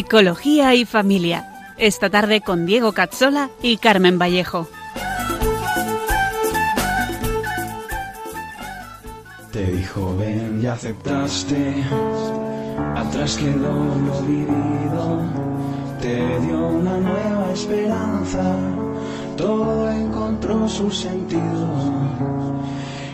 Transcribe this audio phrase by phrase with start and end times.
[0.00, 1.74] Psicología y Familia.
[1.76, 4.66] Esta tarde con Diego Cazzola y Carmen Vallejo.
[9.52, 11.84] Te dijo ven y aceptaste,
[12.96, 15.20] atrás quedó lo vivido,
[16.00, 18.56] te dio una nueva esperanza,
[19.36, 21.68] todo encontró su sentido.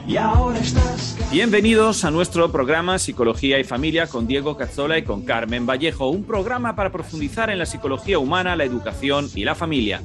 [0.07, 1.16] Y ahora estás...
[1.31, 6.23] Bienvenidos a nuestro programa Psicología y Familia con Diego Cazzola y con Carmen Vallejo, un
[6.23, 10.01] programa para profundizar en la psicología humana, la educación y la familia.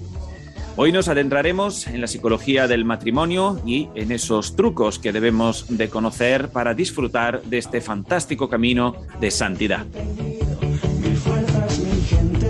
[0.77, 5.89] Hoy nos adentraremos en la psicología del matrimonio y en esos trucos que debemos de
[5.89, 9.85] conocer para disfrutar de este fantástico camino de santidad.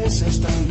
[0.05, 0.71] Están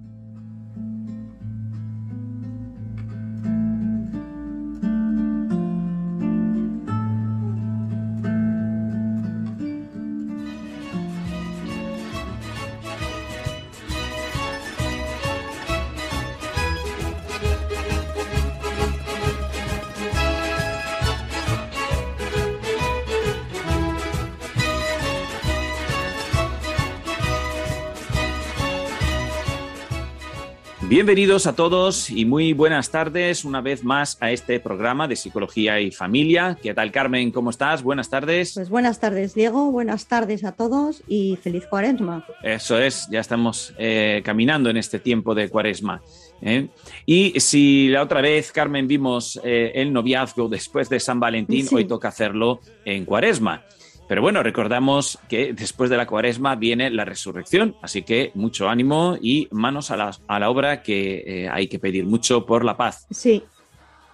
[30.91, 35.79] Bienvenidos a todos y muy buenas tardes una vez más a este programa de Psicología
[35.79, 36.57] y Familia.
[36.61, 37.31] ¿Qué tal, Carmen?
[37.31, 37.81] ¿Cómo estás?
[37.81, 38.55] Buenas tardes.
[38.55, 39.71] Pues buenas tardes, Diego.
[39.71, 42.25] Buenas tardes a todos y feliz cuaresma.
[42.43, 46.01] Eso es, ya estamos eh, caminando en este tiempo de cuaresma.
[46.41, 46.67] ¿eh?
[47.05, 51.73] Y si la otra vez, Carmen, vimos eh, el noviazgo después de San Valentín, Sí.
[51.75, 53.63] hoy toca hacerlo en cuaresma.
[54.11, 59.17] Pero bueno, recordamos que después de la cuaresma viene la resurrección, así que mucho ánimo
[59.21, 62.75] y manos a la, a la obra que eh, hay que pedir mucho por la
[62.75, 63.07] paz.
[63.09, 63.41] Sí,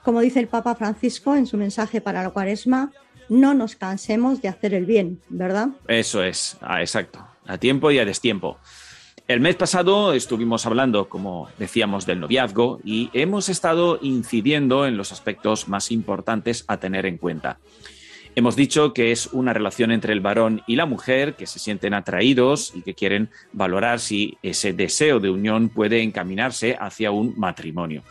[0.04, 2.92] como dice el Papa Francisco en su mensaje para la cuaresma,
[3.28, 5.70] no nos cansemos de hacer el bien, ¿verdad?
[5.88, 8.60] Eso es, ah, exacto, a tiempo y a destiempo.
[9.28, 15.12] El mes pasado estuvimos hablando, como decíamos, del noviazgo y hemos estado incidiendo en los
[15.12, 17.58] aspectos más importantes a tener en cuenta.
[18.38, 21.96] Hemos dicho que es una relación entre el varón y la mujer que se sienten
[21.96, 28.04] atraídos y que quieren valorar si ese deseo de unión puede encaminarse hacia un matrimonio.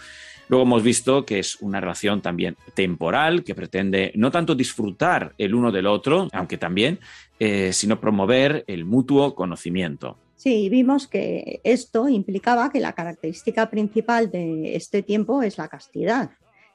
[0.48, 5.54] Luego hemos visto que es una relación también temporal, que pretende no tanto disfrutar el
[5.54, 6.98] uno del otro, aunque también,
[7.38, 10.18] eh, sino promover el mutuo conocimiento.
[10.34, 16.30] Sí, vimos que esto implicaba que la característica principal de este tiempo es la castidad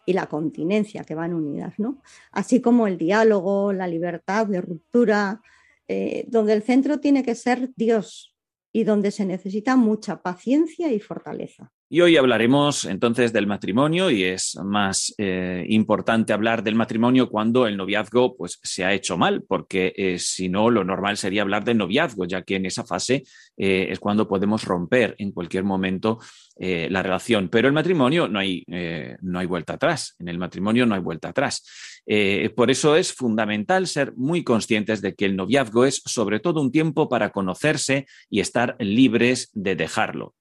[0.05, 2.01] y la continencia que van unidas, ¿no?
[2.31, 5.41] Así como el diálogo, la libertad de ruptura,
[5.87, 8.33] eh, donde el centro tiene que ser Dios
[8.73, 11.69] y donde se necesita mucha paciencia y fortaleza.
[11.89, 17.67] Y hoy hablaremos entonces del matrimonio y es más eh, importante hablar del matrimonio cuando
[17.67, 21.65] el noviazgo pues, se ha hecho mal, porque eh, si no, lo normal sería hablar
[21.65, 23.23] del noviazgo, ya que en esa fase
[23.57, 26.19] es cuando podemos romper en cualquier momento
[26.63, 27.49] eh, la relación.
[27.49, 31.01] Pero el matrimonio no hay, eh, no hay vuelta atrás, en el matrimonio no hay
[31.01, 31.67] vuelta atrás.
[32.05, 36.61] Eh, por eso es fundamental ser muy conscientes de que el noviazgo es sobre todo
[36.61, 40.35] un tiempo para conocerse y estar libres de dejarlo.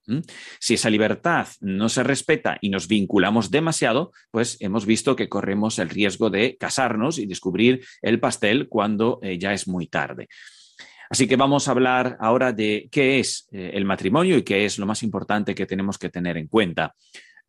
[0.59, 5.78] Si esa libertad no se respeta y nos vinculamos demasiado, pues hemos visto que corremos
[5.78, 10.28] el riesgo de casarnos y descubrir el pastel cuando ya es muy tarde.
[11.10, 14.78] Así que vamos a hablar ahora de qué es eh, el matrimonio y qué es
[14.78, 16.95] lo más importante que tenemos que tener en cuenta.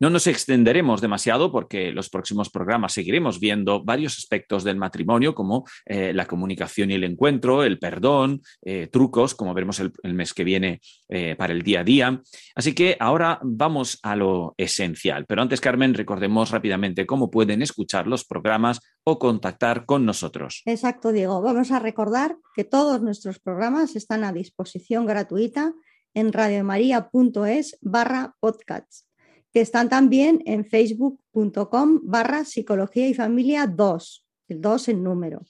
[0.02, 5.64] No nos extenderemos demasiado porque los próximos programas seguiremos viendo varios aspectos del matrimonio como
[5.86, 10.42] eh, la comunicación y el encuentro, el perdón, eh, trucos, como veremos el, mes que
[10.42, 12.20] viene eh, para el día a día.
[12.56, 15.24] Así que ahora vamos a lo esencial.
[15.24, 20.62] Pero antes, Carmen, recordemos rápidamente cómo pueden escuchar los programas o contactar con nosotros.
[20.66, 21.40] Exacto, Diego.
[21.42, 25.74] Vamos a recordar que todos nuestros programas están a disposición gratuita
[26.12, 29.06] en radiomaria.es barra podcasts,
[29.52, 35.42] que están también en facebook.com barra psicología y familia 2, el 2 en número,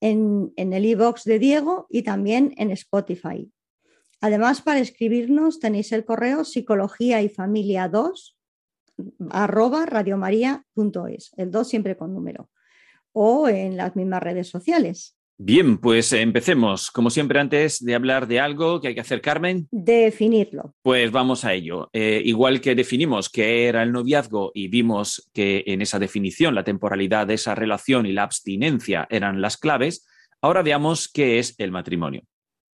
[0.00, 3.50] en, en el iBox de Diego y también en Spotify.
[4.20, 8.36] Además, para escribirnos tenéis el correo psicología y familia 2
[9.30, 12.50] arroba radiomaria.es, el 2 siempre con número,
[13.12, 15.16] o en las mismas redes sociales.
[15.42, 16.90] Bien, pues empecemos.
[16.90, 19.66] Como siempre, antes de hablar de algo que hay que hacer, Carmen.
[19.70, 20.74] Definirlo.
[20.82, 21.88] Pues vamos a ello.
[21.94, 26.62] Eh, igual que definimos qué era el noviazgo y vimos que en esa definición la
[26.62, 30.06] temporalidad de esa relación y la abstinencia eran las claves,
[30.42, 32.22] ahora veamos qué es el matrimonio.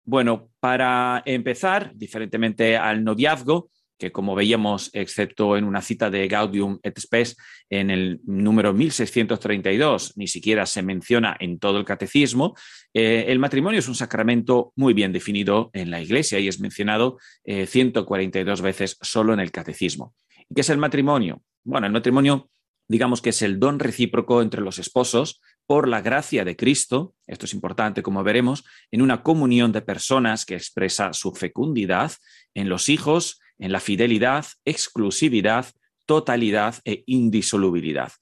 [0.02, 3.68] Bueno, para empezar, diferentemente al noviazgo,
[4.04, 7.38] que como veíamos, excepto en una cita de Gaudium et Spes
[7.70, 12.54] en el número 1632, ni siquiera se menciona en todo el catecismo,
[12.92, 17.16] eh, el matrimonio es un sacramento muy bien definido en la Iglesia y es mencionado
[17.46, 20.14] 142 eh, veces solo en el catecismo.
[20.50, 21.42] ¿Y qué es el matrimonio?
[21.64, 22.50] Bueno, el matrimonio
[22.88, 27.46] digamos que es el don recíproco entre los esposos por la gracia de Cristo, esto
[27.46, 32.12] es importante como veremos, en una comunión de personas que expresa su fecundidad
[32.52, 35.66] en los hijos, en la fidelidad, exclusividad,
[36.06, 38.12] totalidad e indisolubilidad.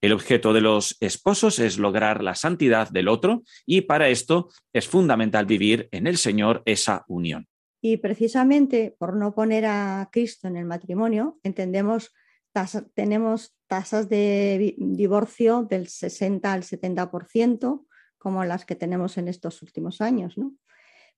[0.00, 4.88] El objeto de los esposos es lograr la santidad del otro y para esto es
[4.88, 7.46] fundamental vivir en el Señor esa unión.
[7.82, 12.12] Y precisamente por no poner a Cristo en el matrimonio, entendemos,
[12.94, 17.86] tenemos tasas de divorcio del 60 al 70%,
[18.18, 20.36] como las que tenemos en estos últimos años.
[20.36, 20.54] ¿no?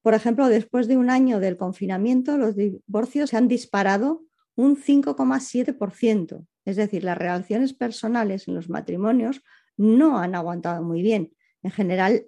[0.02, 4.22] Por ejemplo, después de un año del confinamiento, los divorcios se han disparado
[4.56, 6.46] un 5,7%.
[6.64, 9.42] Es decir, las relaciones personales en los matrimonios
[9.76, 11.32] no han aguantado muy bien.
[11.62, 12.26] En general,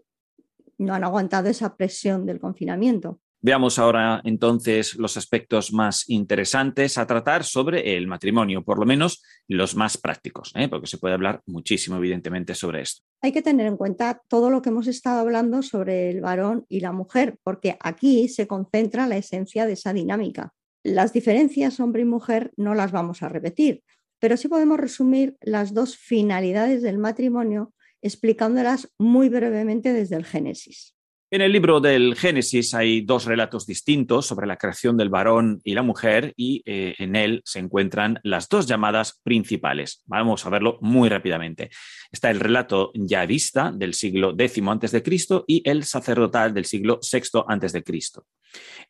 [0.78, 3.20] no han aguantado esa presión del confinamiento.
[3.44, 9.22] Veamos ahora entonces los aspectos más interesantes a tratar sobre el matrimonio, por lo menos
[9.48, 10.66] los más prácticos, ¿eh?
[10.66, 13.02] porque se puede hablar muchísimo, evidentemente, sobre esto.
[13.20, 16.80] Hay que tener en cuenta todo lo que hemos estado hablando sobre el varón y
[16.80, 20.54] la mujer, porque aquí se concentra la esencia de esa dinámica.
[20.82, 23.82] Las diferencias hombre y mujer no las vamos a repetir,
[24.20, 30.94] pero sí podemos resumir las dos finalidades del matrimonio explicándolas muy brevemente desde el Génesis.
[31.30, 35.74] En el libro del Génesis hay dos relatos distintos sobre la creación del varón y
[35.74, 40.02] la mujer y eh, en él se encuentran las dos llamadas principales.
[40.06, 41.70] Vamos a verlo muy rápidamente.
[42.12, 45.02] Está el relato yavista del siglo X a.C.
[45.48, 47.82] y el sacerdotal del siglo VI a.C.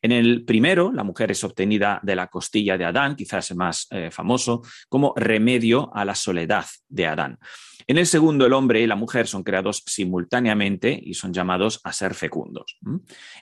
[0.01, 3.87] En el primero, la mujer es obtenida de la costilla de Adán, quizás el más
[3.89, 7.39] eh, famoso, como remedio a la soledad de Adán.
[7.87, 11.93] En el segundo, el hombre y la mujer son creados simultáneamente y son llamados a
[11.93, 12.79] ser fecundos.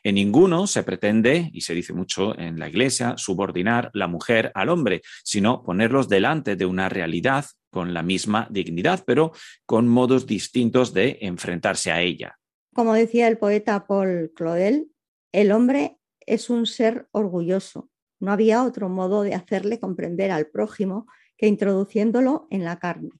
[0.04, 4.68] En ninguno se pretende, y se dice mucho en la Iglesia, subordinar la mujer al
[4.68, 9.32] hombre, sino ponerlos delante de una realidad con la misma dignidad, pero
[9.66, 12.38] con modos distintos de enfrentarse a ella.
[12.74, 14.92] Como decía el poeta Paul Claudel,
[15.32, 17.90] el hombre es un ser orgulloso.
[18.20, 21.08] No había otro modo de hacerle comprender al prójimo
[21.38, 23.12] que introduciéndolo en la carne.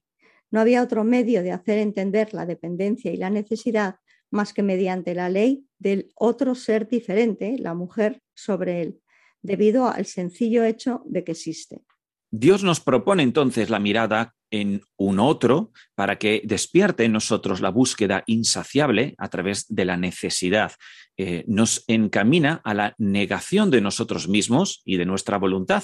[0.54, 3.96] No había otro medio de hacer entender la dependencia y la necesidad
[4.30, 9.00] más que mediante la ley del otro ser diferente, la mujer, sobre él,
[9.42, 11.82] debido al sencillo hecho de que existe.
[12.30, 17.70] Dios nos propone entonces la mirada en un otro para que despierte en nosotros la
[17.70, 20.70] búsqueda insaciable a través de la necesidad.
[21.16, 25.82] Eh, nos encamina a la negación de nosotros mismos y de nuestra voluntad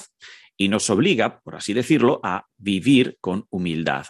[0.55, 4.05] y nos obliga, por así decirlo, a vivir con humildad.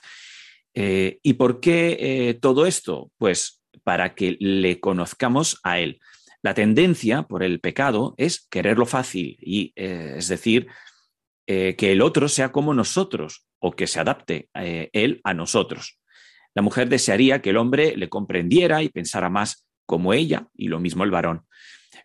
[0.74, 3.12] Eh, ¿Y por qué eh, todo esto?
[3.18, 6.00] Pues para que le conozcamos a Él.
[6.42, 10.68] La tendencia por el pecado es quererlo fácil, y, eh, es decir,
[11.48, 16.00] que el otro sea como nosotros o que se adapte Él a nosotros.
[16.56, 20.80] La mujer desearía que el hombre le comprendiera y pensara más como ella, y lo
[20.80, 21.46] mismo el varón.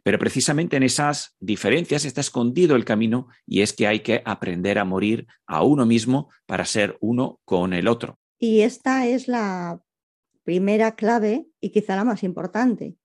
[0.03, 4.81] Pero precisamente en esas diferencias está escondido el camino y es que hay que aprender
[4.81, 8.19] a morir a uno mismo para ser uno con el otro.
[8.39, 9.81] Y esta es la
[10.45, 12.97] primera clave y quizá la más importante.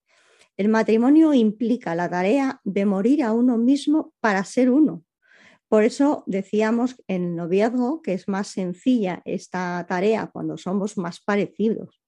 [0.58, 5.04] El matrimonio implica la tarea de morir a uno mismo para ser uno.
[5.68, 11.22] Por eso decíamos en el noviazgo que es más sencilla esta tarea cuando somos más
[11.22, 12.02] parecidos.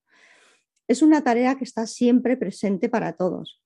[0.86, 3.62] Es una tarea que está siempre presente para todos,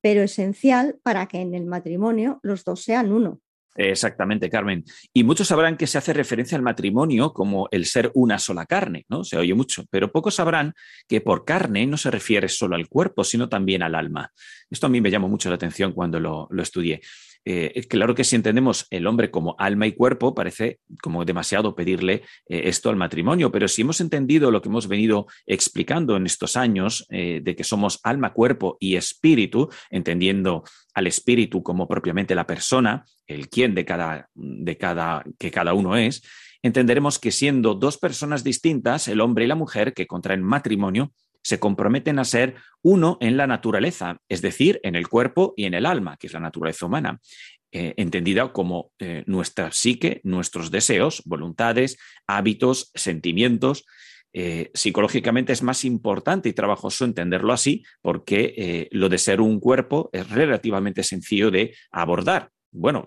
[0.00, 3.40] pero esencial para que en el matrimonio los dos sean uno.
[3.76, 4.84] Exactamente, Carmen.
[5.12, 9.06] Y muchos sabrán que se hace referencia al matrimonio como el ser una sola carne,
[9.08, 9.24] ¿no?
[9.24, 10.74] Se oye mucho, pero pocos sabrán
[11.08, 14.32] que por carne no se refiere solo al cuerpo, sino también al alma.
[14.68, 17.00] Esto a mí me llamó mucho la atención cuando lo, lo estudié.
[17.44, 22.22] Eh, claro que si entendemos el hombre como alma y cuerpo, parece como demasiado pedirle
[22.46, 26.56] eh, esto al matrimonio, pero si hemos entendido lo que hemos venido explicando en estos
[26.56, 32.46] años, eh, de que somos alma, cuerpo y espíritu, entendiendo al espíritu como propiamente la
[32.46, 36.22] persona, el quién de cada, de cada, que cada uno es,
[36.62, 41.58] entenderemos que siendo dos personas distintas, el hombre y la mujer que contraen matrimonio, se
[41.58, 45.86] comprometen a ser uno en la naturaleza, es decir, en el cuerpo y en el
[45.86, 47.20] alma, que es la naturaleza humana,
[47.72, 53.84] eh, entendida como eh, nuestra psique, nuestros deseos, voluntades, hábitos, sentimientos.
[54.32, 60.08] Eh, psicológicamente es más importante y trabajoso entenderlo así porque lo de ser un cuerpo
[60.12, 62.50] es relativamente sencillo de abordar.
[62.72, 63.06] Bueno,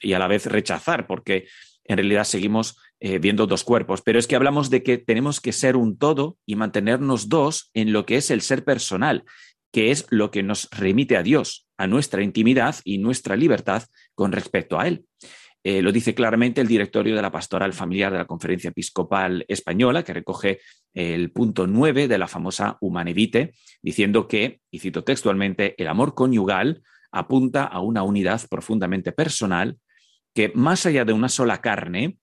[0.00, 1.46] y a la vez rechazar, porque
[1.90, 5.52] en realidad seguimos eh, viendo dos cuerpos, pero es que hablamos de que tenemos que
[5.52, 9.24] ser un todo y mantenernos dos en lo que es el ser personal,
[9.72, 13.82] que es lo que nos remite a Dios, a nuestra intimidad y nuestra libertad
[14.14, 15.04] con respecto a Él.
[15.64, 20.04] Eh, lo dice claramente el directorio de la Pastoral Familiar de la Conferencia Episcopal Española,
[20.04, 20.60] que recoge
[20.94, 26.82] el punto 9 de la famosa Humanevite, diciendo que, y cito textualmente, el amor conyugal
[27.10, 29.76] apunta a una unidad profundamente personal
[30.34, 32.18] que más allá de una sola carne,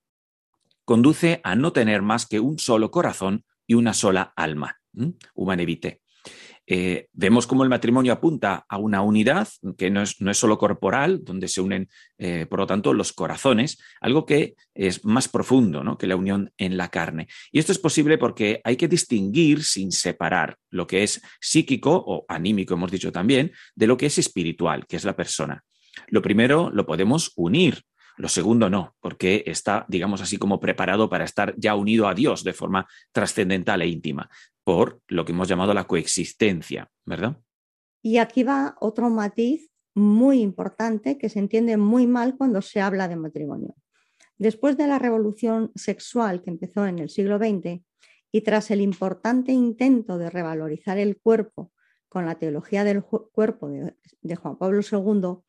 [0.86, 4.80] conduce a no tener más que un solo corazón y una sola alma.
[5.36, 6.02] Humanevite.
[6.70, 9.48] Eh, vemos cómo el matrimonio apunta a una unidad
[9.78, 11.88] que no es, no es solo corporal, donde se unen,
[12.18, 15.98] eh, por lo tanto, los corazones, algo que es más profundo ¿no?
[15.98, 17.28] que la unión en la carne.
[17.54, 22.26] Y esto es posible porque hay que distinguir sin separar lo que es psíquico o
[22.28, 25.64] anímico, hemos dicho también, de lo que es espiritual, que es la persona.
[26.08, 27.82] Lo primero lo podemos unir,
[28.18, 32.44] lo segundo no, porque está, digamos así, como preparado para estar ya unido a Dios
[32.44, 34.30] de forma trascendental e íntima,
[34.64, 37.38] por lo que hemos llamado la coexistencia, ¿verdad?
[38.02, 43.08] Y aquí va otro matiz muy importante que se entiende muy mal cuando se habla
[43.08, 43.76] de matrimonio.
[44.38, 47.82] Después de la revolución sexual que empezó en el siglo XX
[48.32, 51.72] y tras el importante intento de revalorizar el cuerpo
[52.10, 55.44] con la teología del cuerpo de, de Juan Pablo II,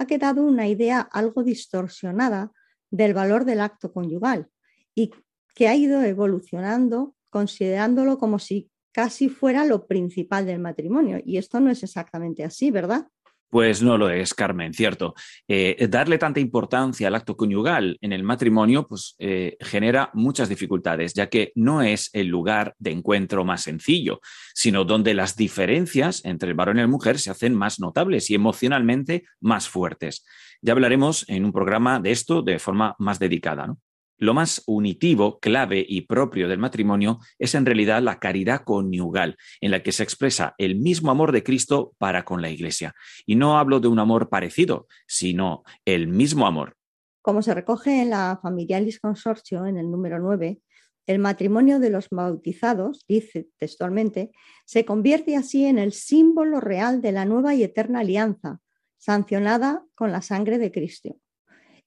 [0.00, 2.52] ha quedado una idea algo distorsionada
[2.90, 4.48] del valor del acto conyugal
[4.94, 5.10] y
[5.54, 11.20] que ha ido evolucionando considerándolo como si casi fuera lo principal del matrimonio.
[11.22, 13.08] Y esto no es exactamente así, ¿verdad?
[13.50, 15.14] Pues no lo es, Carmen, cierto.
[15.48, 21.14] Eh, darle tanta importancia al acto conyugal en el matrimonio pues, eh, genera muchas dificultades,
[21.14, 24.20] ya que no es el lugar de encuentro más sencillo,
[24.54, 28.36] sino donde las diferencias entre el varón y la mujer se hacen más notables y
[28.36, 30.24] emocionalmente más fuertes.
[30.62, 33.66] Ya hablaremos en un programa de esto de forma más dedicada.
[33.66, 33.78] ¿no?
[34.20, 39.70] Lo más unitivo, clave y propio del matrimonio es en realidad la caridad conyugal, en
[39.70, 42.94] la que se expresa el mismo amor de Cristo para con la Iglesia.
[43.24, 46.76] Y no hablo de un amor parecido, sino el mismo amor.
[47.22, 50.60] Como se recoge en la Familiaris Consortio, en el número 9,
[51.06, 54.32] el matrimonio de los bautizados, dice textualmente,
[54.66, 58.60] se convierte así en el símbolo real de la nueva y eterna alianza,
[58.98, 61.16] sancionada con la sangre de Cristo.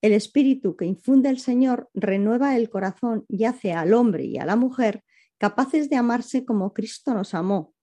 [0.04, 4.46] El espíritu que infunde el Señor renueva el corazón y hace al hombre y a
[4.46, 5.02] la mujer
[5.38, 7.74] capaces de amarse como Cristo nos amó.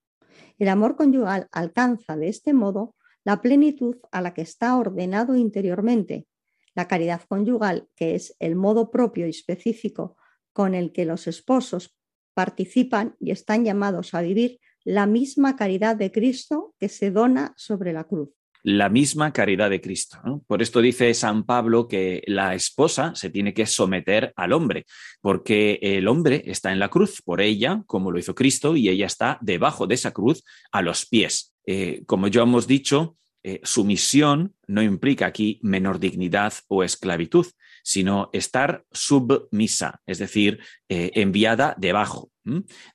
[0.59, 6.27] El amor conyugal alcanza de este modo la plenitud a la que está ordenado interiormente.
[6.75, 10.19] La caridad conyugal, que es el modo propio y específico
[10.53, 11.97] con el que los esposos
[12.35, 17.95] participan y están llamados a vivir la misma caridad de Cristo que se dona sobre
[17.95, 20.19] la cruz la misma caridad de Cristo.
[20.47, 24.87] Por esto dice San Pablo que la esposa se tiene que someter al hombre,
[25.21, 29.07] porque el hombre está en la cruz por ella, como lo hizo Cristo, y ella
[29.07, 31.55] está debajo de esa cruz a los pies.
[31.67, 37.47] Eh, como ya hemos dicho, eh, sumisión no implica aquí menor dignidad o esclavitud,
[37.83, 42.31] sino estar submisa, es decir, eh, enviada debajo,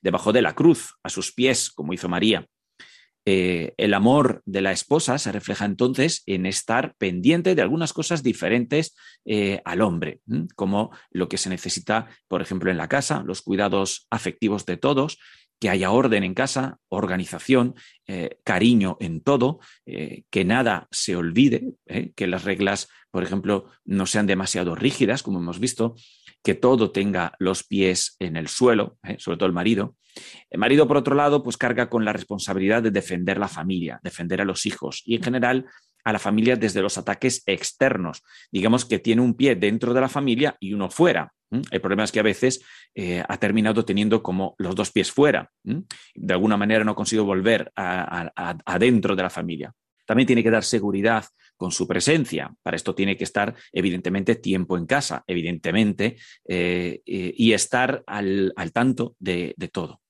[0.02, 2.46] debajo de la cruz, a sus pies, como hizo María.
[3.28, 8.22] Eh, el amor de la esposa se refleja entonces en estar pendiente de algunas cosas
[8.22, 10.20] diferentes eh, al hombre,
[10.54, 15.18] como lo que se necesita, por ejemplo, en la casa, los cuidados afectivos de todos,
[15.58, 17.74] que haya orden en casa, organización,
[18.06, 21.72] eh, cariño en todo, que nada se olvide,
[22.14, 25.94] que las reglas, por ejemplo, no sean demasiado rígidas, como hemos visto,
[26.44, 29.96] que todo tenga los pies en el suelo, sobre todo el marido,
[30.50, 34.42] el marido, por otro lado, pues carga con la responsabilidad de defender la familia, defender
[34.42, 35.64] a los hijos y en general
[36.04, 38.22] a la familia desde los ataques externos.
[38.52, 41.32] Digamos que tiene un pie dentro de la familia y uno fuera.
[41.70, 42.60] El problema es que a veces
[42.94, 45.50] eh, ha terminado teniendo como los dos pies fuera.
[45.62, 49.72] De alguna manera no ha conseguido volver adentro de la familia.
[50.04, 51.24] También tiene que dar seguridad
[51.56, 52.54] con su presencia.
[52.62, 58.52] Para esto tiene que estar, evidentemente, tiempo en casa, evidentemente, eh, eh, y estar al,
[58.72, 60.00] tanto de, todo.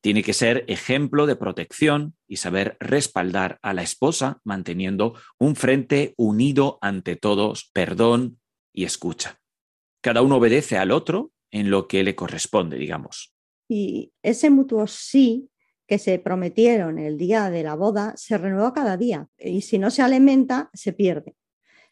[0.00, 6.14] Tiene que ser ejemplo de protección y saber respaldar a la esposa manteniendo un frente
[6.16, 8.38] unido ante todos, perdón
[8.72, 9.40] y escucha.
[10.02, 13.34] Cada uno obedece al otro en lo que le corresponde, digamos.
[13.68, 15.48] Y ese mutuo sí
[15.86, 19.90] que se prometieron el día de la boda se renueva cada día y si no
[19.90, 21.36] se alimenta se pierde.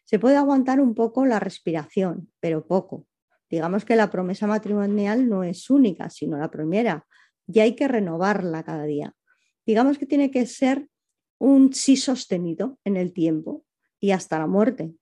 [0.03, 3.07] Se puede aguantar un poco la respiración, pero poco.
[3.49, 7.05] Digamos que la promesa matrimonial no es única, sino la primera,
[7.47, 9.13] y hay que renovarla cada día.
[9.65, 10.89] Digamos que tiene que ser
[11.39, 13.65] un sí sostenido en el tiempo
[13.99, 14.93] y hasta la muerte.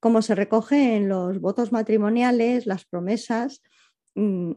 [0.00, 3.62] Como se recoge en los votos matrimoniales, las promesas,
[4.14, 4.52] mm,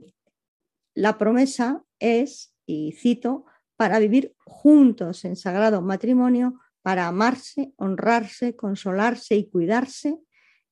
[0.96, 3.46] la promesa es, y cito,
[3.78, 10.20] para vivir juntos en sagrado matrimonio, para amarse, honrarse, consolarse y cuidarse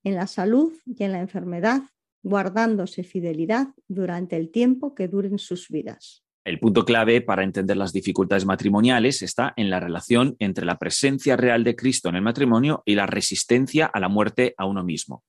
[0.03, 1.83] en la salud y en la enfermedad,
[2.21, 6.23] guardándose fidelidad durante el tiempo que duren sus vidas.
[6.45, 11.37] El punto clave para entender las dificultades matrimoniales está en la relación entre la presencia
[11.37, 15.23] real de Cristo en el matrimonio y la resistencia a la muerte a uno mismo.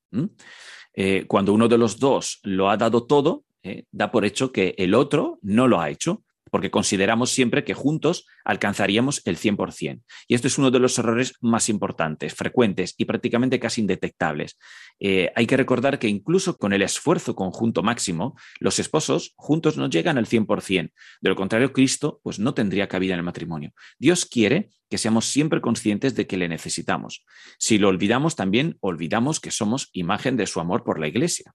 [0.92, 4.74] Eh, cuando uno de los dos lo ha dado todo, eh, da por hecho que
[4.76, 10.04] el otro no lo ha hecho porque consideramos siempre que juntos alcanzaríamos el 100%.
[10.28, 14.56] Y esto es uno de los errores más importantes, frecuentes y prácticamente casi indetectables.
[15.00, 19.90] Eh, hay que recordar que incluso con el esfuerzo conjunto máximo, los esposos juntos no
[19.90, 20.92] llegan al 100%.
[21.20, 23.72] De lo contrario, Cristo pues no tendría cabida en el matrimonio.
[23.98, 27.24] Dios quiere que seamos siempre conscientes de que le necesitamos.
[27.58, 31.52] Si lo olvidamos, también olvidamos que somos imagen de su amor por la Iglesia.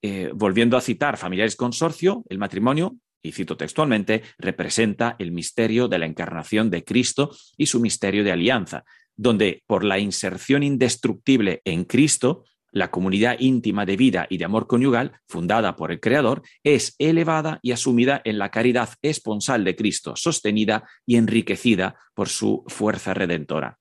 [0.00, 5.98] Eh, volviendo a citar familiares consorcio, el matrimonio y cito textualmente, representa el misterio de
[5.98, 8.84] la encarnación de Cristo y su misterio de alianza,
[9.16, 14.66] donde por la inserción indestructible en Cristo, la comunidad íntima de vida y de amor
[14.66, 20.16] conyugal, fundada por el Creador, es elevada y asumida en la caridad esponsal de Cristo,
[20.16, 23.78] sostenida y enriquecida por su fuerza redentora.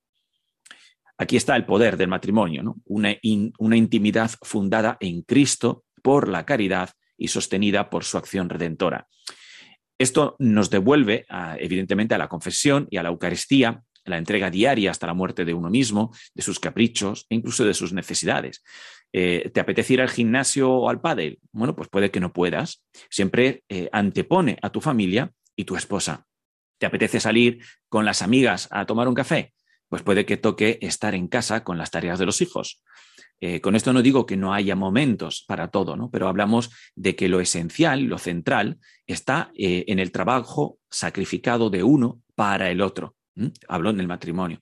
[1.17, 3.15] Aquí está el poder del matrimonio, una,
[3.58, 6.91] una intimidad fundada en Cristo por la caridad
[7.23, 9.07] y sostenida por su acción redentora.
[9.97, 11.25] Esto nos devuelve,
[11.57, 15.53] evidentemente, a la confesión y a la Eucaristía, la entrega diaria hasta la muerte de
[15.53, 18.62] uno mismo, de sus caprichos e incluso de sus necesidades.
[19.13, 21.39] Eh, ¿Te apetece ir al gimnasio o al pádel?
[21.53, 22.83] Bueno, pues puede que no puedas.
[23.09, 26.27] Siempre eh, antepone a tu familia y tu esposa.
[26.77, 29.53] ¿Te apetece salir con las amigas a tomar un café?
[29.88, 32.83] Pues puede que toque estar en casa con las tareas de los hijos.
[33.45, 36.10] Eh, con esto no digo que no haya momentos para todo, ¿no?
[36.10, 41.84] pero hablamos de que lo esencial, lo central, está eh, en el trabajo sacrificado de
[41.84, 43.17] uno para el otro.
[43.67, 44.62] Hablo en el matrimonio.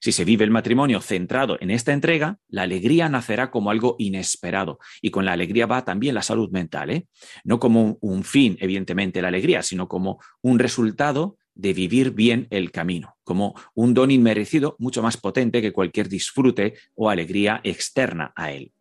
[0.00, 4.78] Si se vive el matrimonio centrado en esta entrega, la alegría nacerá como algo inesperado
[5.02, 7.06] y con la alegría va también la salud mental, ¿eh?
[7.44, 12.70] no como un fin, evidentemente, la alegría, sino como un resultado de vivir bien el
[12.70, 18.52] camino, como un don inmerecido mucho más potente que cualquier disfrute o alegría externa a
[18.52, 18.72] él.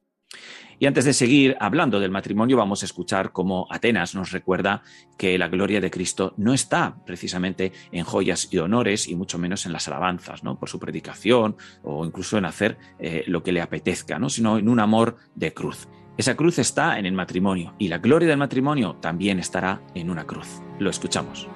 [0.82, 4.82] Y antes de seguir hablando del matrimonio, vamos a escuchar cómo Atenas nos recuerda
[5.16, 9.68] que la gloria de Cristo no está precisamente en joyas y honores, y mucho menos
[9.68, 10.58] en las alabanzas, ¿no?
[10.58, 14.28] por su predicación o incluso en hacer eh, lo que le apetezca, ¿no?
[14.32, 15.88] sino en un amor de cruz.
[16.18, 20.26] Esa cruz está en el matrimonio y la gloria del matrimonio también estará en una
[20.26, 20.64] cruz.
[20.80, 21.48] Lo escuchamos.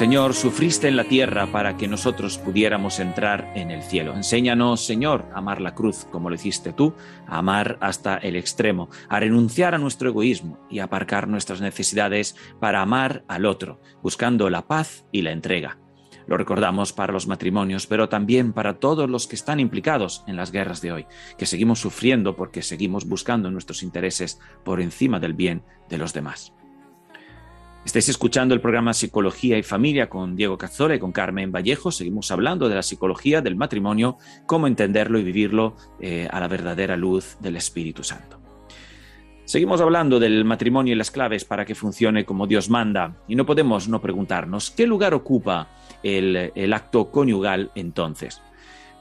[0.00, 4.14] Señor, sufriste en la tierra para que nosotros pudiéramos entrar en el cielo.
[4.14, 6.94] Enséñanos, Señor, a amar la cruz como lo hiciste tú,
[7.26, 12.34] a amar hasta el extremo, a renunciar a nuestro egoísmo y a aparcar nuestras necesidades
[12.60, 15.76] para amar al otro, buscando la paz y la entrega.
[16.26, 20.50] Lo recordamos para los matrimonios, pero también para todos los que están implicados en las
[20.50, 25.62] guerras de hoy, que seguimos sufriendo porque seguimos buscando nuestros intereses por encima del bien
[25.90, 26.54] de los demás.
[27.90, 31.90] Estáis escuchando el programa Psicología y Familia con Diego Cazzola y con Carmen Vallejo.
[31.90, 36.96] Seguimos hablando de la psicología del matrimonio, cómo entenderlo y vivirlo eh, a la verdadera
[36.96, 38.40] luz del Espíritu Santo.
[39.44, 43.44] Seguimos hablando del matrimonio y las claves para que funcione como Dios manda y no
[43.44, 45.70] podemos no preguntarnos qué lugar ocupa
[46.04, 48.40] el acto conyugal entonces.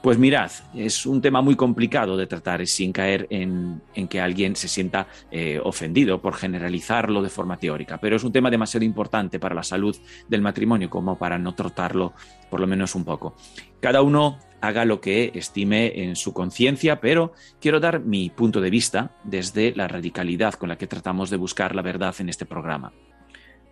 [0.01, 4.69] Pues mirad, es un tema muy complicado de tratar sin caer en, que alguien se
[4.69, 9.55] sienta eh, ofendido por generalizarlo de forma teórica, pero es un tema demasiado importante para
[9.55, 9.97] la salud
[10.29, 12.13] del matrimonio como para no tratarlo
[12.49, 13.35] por lo menos un poco.
[13.81, 18.69] Cada uno haga lo que estime en su conciencia, pero quiero dar mi punto de
[18.69, 22.93] vista desde la radicalidad con la que tratamos de buscar la verdad en este programa.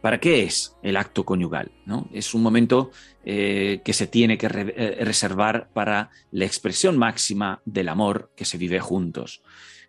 [0.02, 1.72] ¿Para qué es el acto conyugal?
[1.86, 2.08] ¿no?
[2.14, 2.92] Es un momento
[3.26, 8.58] eh, que se tiene que eh, reservar para la expresión máxima del amor que se
[8.58, 9.42] vive juntos.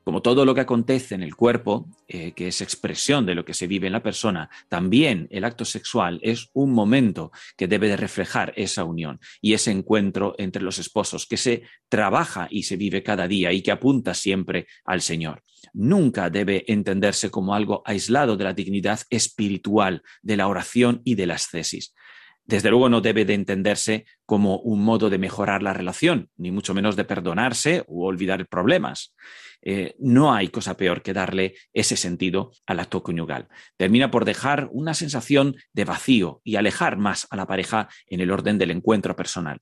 [0.09, 3.53] Como todo lo que acontece en el cuerpo, eh, que es expresión de lo que
[3.53, 7.99] se vive en la persona, también el acto sexual es un momento que debe de
[7.99, 13.03] reflejar esa unión y ese encuentro entre los esposos que se trabaja y se vive
[13.03, 15.43] cada día y que apunta siempre al Señor.
[15.75, 21.27] Nunca debe entenderse como algo aislado de la dignidad espiritual, de la oración y de
[21.27, 21.93] las tesis
[22.49, 26.73] desde luego no debe de entenderse como un modo de mejorar la relación, ni mucho
[26.73, 29.15] menos de perdonarse o olvidar problemas.
[29.61, 33.49] Eh, no hay cosa peor que darle ese sentido al acto conyugal.
[33.77, 38.31] Termina por dejar una sensación de vacío y alejar más a la pareja en el
[38.31, 39.61] orden del encuentro personal.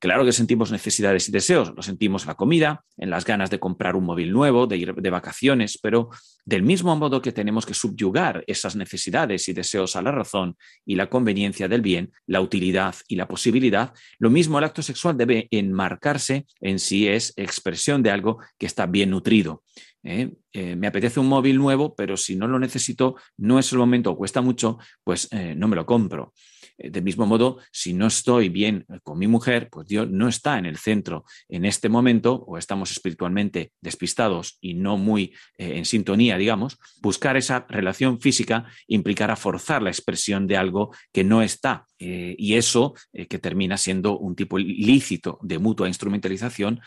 [0.00, 3.58] Claro que sentimos necesidades y deseos, lo sentimos en la comida, en las ganas de
[3.58, 6.08] comprar un móvil nuevo, de ir de vacaciones, pero
[6.46, 10.94] del mismo modo que tenemos que subyugar esas necesidades y deseos a la razón y
[10.94, 15.48] la conveniencia del bien, la utilidad y la posibilidad, lo mismo el acto sexual debe
[15.50, 19.62] enmarcarse en si es expresión de algo que está bien nutrido.
[20.02, 20.32] ¿eh?
[20.54, 24.12] Eh, me apetece un móvil nuevo, pero si no lo necesito, no es el momento
[24.12, 26.32] o cuesta mucho, pues eh, no me lo compro.
[26.80, 30.58] Eh, del mismo modo, si no estoy bien con mi mujer, pues Dios no está
[30.58, 35.84] en el centro en este momento o estamos espiritualmente despistados y no muy eh, en
[35.84, 41.86] sintonía, digamos, buscar esa relación física implicará forzar la expresión de algo que no está.
[41.98, 46.80] Eh, y eso, que termina siendo un tipo ilícito de mutua instrumentalización,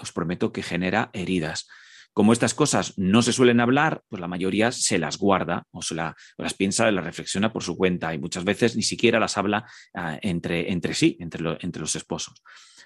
[0.00, 1.66] os prometo que genera heridas.
[2.18, 5.94] Como estas cosas no se suelen hablar, pues la mayoría se las guarda o se
[5.94, 10.18] las piensa, las reflexiona por su cuenta y muchas veces ni siquiera las habla ah,
[10.20, 12.42] entre, entre, sí, entre, entre los esposos.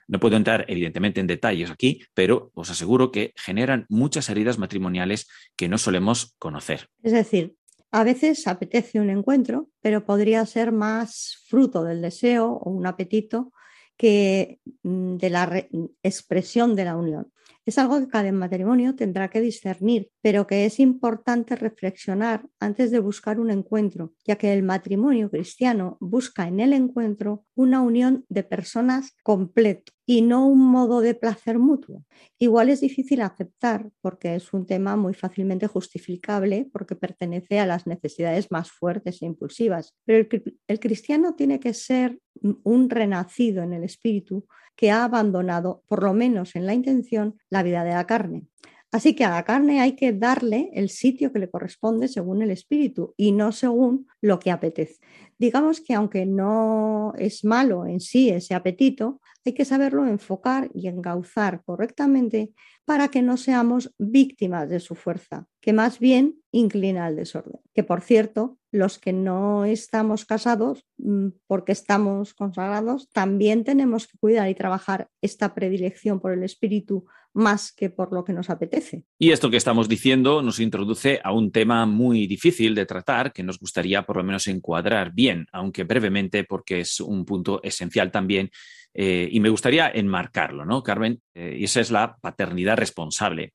[0.07, 5.27] No puedo entrar evidentemente en detalles aquí, pero os aseguro que generan muchas heridas matrimoniales
[5.57, 6.91] que no solemos conocer.
[7.03, 7.57] Es decir,
[7.91, 13.51] a veces apetece un encuentro, pero podría ser más fruto del deseo o un apetito
[13.97, 15.67] que mm, de la
[16.03, 17.32] expresión de la unión.
[17.65, 22.99] Es algo que cada matrimonio tendrá que discernir, pero que es importante reflexionar antes de
[22.99, 28.43] buscar un encuentro, ya que el matrimonio cristiano busca en el encuentro una unión de
[28.43, 32.05] personas completo y no un modo de placer mutuo.
[32.39, 37.87] Igual es difícil aceptar porque es un tema muy fácilmente justificable porque pertenece a las
[37.87, 42.19] necesidades más fuertes e impulsivas, pero el, el cristiano tiene que ser
[42.65, 47.63] un renacido en el espíritu que ha abandonado, por lo menos en la intención, la
[47.63, 48.47] vida de la carne.
[48.93, 52.51] Así que a la carne hay que darle el sitio que le corresponde según el
[52.51, 55.01] espíritu y no según lo que apetece.
[55.39, 60.89] Digamos que aunque no es malo en sí ese apetito, hay que saberlo enfocar y
[60.89, 62.53] engauzar correctamente
[62.85, 67.61] para que no seamos víctimas de su fuerza, que más bien inclina al desorden.
[67.75, 74.19] Que por cierto, los que no estamos casados, mm, porque estamos consagrados, también tenemos que
[74.19, 79.05] cuidar y trabajar esta predilección por el espíritu más que por lo que nos apetece.
[79.19, 83.43] Y esto que estamos diciendo nos introduce a un tema muy difícil de tratar que
[83.43, 88.51] nos gustaría por lo menos encuadrar bien, aunque brevemente porque es un punto esencial también
[88.95, 91.23] eh, y me gustaría enmarcarlo, ¿no, Carmen?
[91.35, 93.55] Eh, y esa es la paternidad responsable.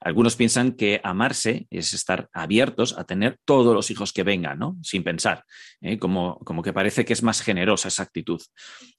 [0.00, 4.78] Algunos piensan que amarse es estar abiertos a tener todos los hijos que vengan, ¿no?
[4.82, 5.44] Sin pensar,
[5.82, 5.98] ¿eh?
[5.98, 8.40] como, como, que parece que es más generosa esa actitud.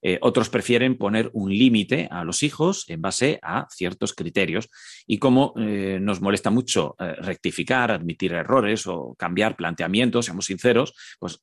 [0.04, 4.70] Eh, otros prefieren poner un límite a los hijos en base a ciertos criterios.
[5.08, 11.42] Y como nos molesta mucho rectificar, admitir errores o cambiar planteamientos, seamos sinceros, pues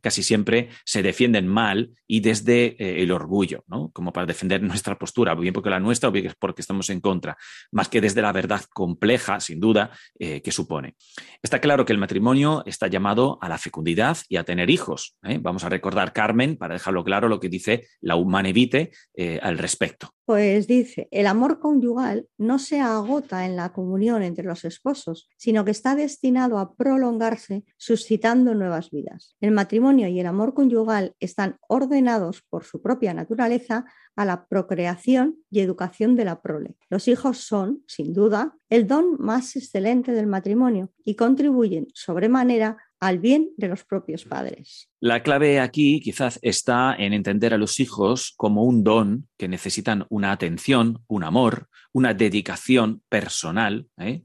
[0.00, 3.90] casi siempre se defienden mal y desde el orgullo, ¿no?
[3.92, 7.36] Como para defender nuestra postura, bien porque la nuestra o bien porque estamos en contra,
[7.72, 10.94] más que desde la verdad compleja, sin duda, eh, que supone.
[11.42, 15.16] Está claro que el matrimonio está llamado a la fecundidad y a tener hijos.
[15.22, 15.38] ¿eh?
[15.40, 20.14] Vamos a recordar, Carmen, para dejarlo claro, lo que dice la Humanevite eh, al respecto.
[20.26, 25.66] Pues dice, el amor conyugal no se agota en la comunión entre los esposos, sino
[25.66, 29.36] que está destinado a prolongarse suscitando nuevas vidas.
[29.42, 33.84] El matrimonio y el amor conyugal están ordenados por su propia naturaleza
[34.16, 36.76] a la procreación y educación de la prole.
[36.88, 43.18] Los hijos son, sin duda, el don más excelente del matrimonio y contribuyen sobremanera al
[43.18, 44.88] bien de los propios padres.
[45.04, 50.06] La clave aquí quizás está en entender a los hijos como un don que necesitan
[50.08, 53.86] una atención, un amor, una dedicación personal.
[53.98, 54.22] ¿eh?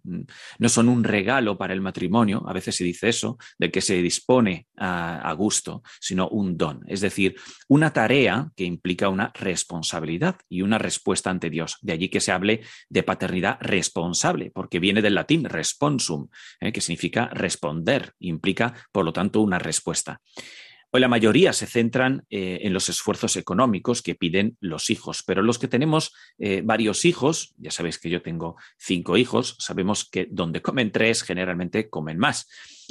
[0.57, 4.01] No son un regalo para el matrimonio, a veces se dice eso, de que se
[4.01, 6.79] dispone a, gusto, sino un don.
[6.87, 7.35] Es decir,
[7.67, 11.75] una tarea que implica una responsabilidad y una respuesta ante Dios.
[11.81, 16.29] De allí que se hable de paternidad responsable, porque viene del latín responsum,
[16.61, 16.71] ¿eh?
[16.71, 20.21] que significa responder, implica, por lo tanto, una respuesta.
[20.91, 25.43] Hoy la mayoría se centran eh, en los esfuerzos económicos que piden los hijos, pero
[25.43, 30.27] los que tenemos eh, varios hijos, ya sabéis que yo tengo cinco hijos, sabemos que
[30.31, 32.47] donde comen tres generalmente comen más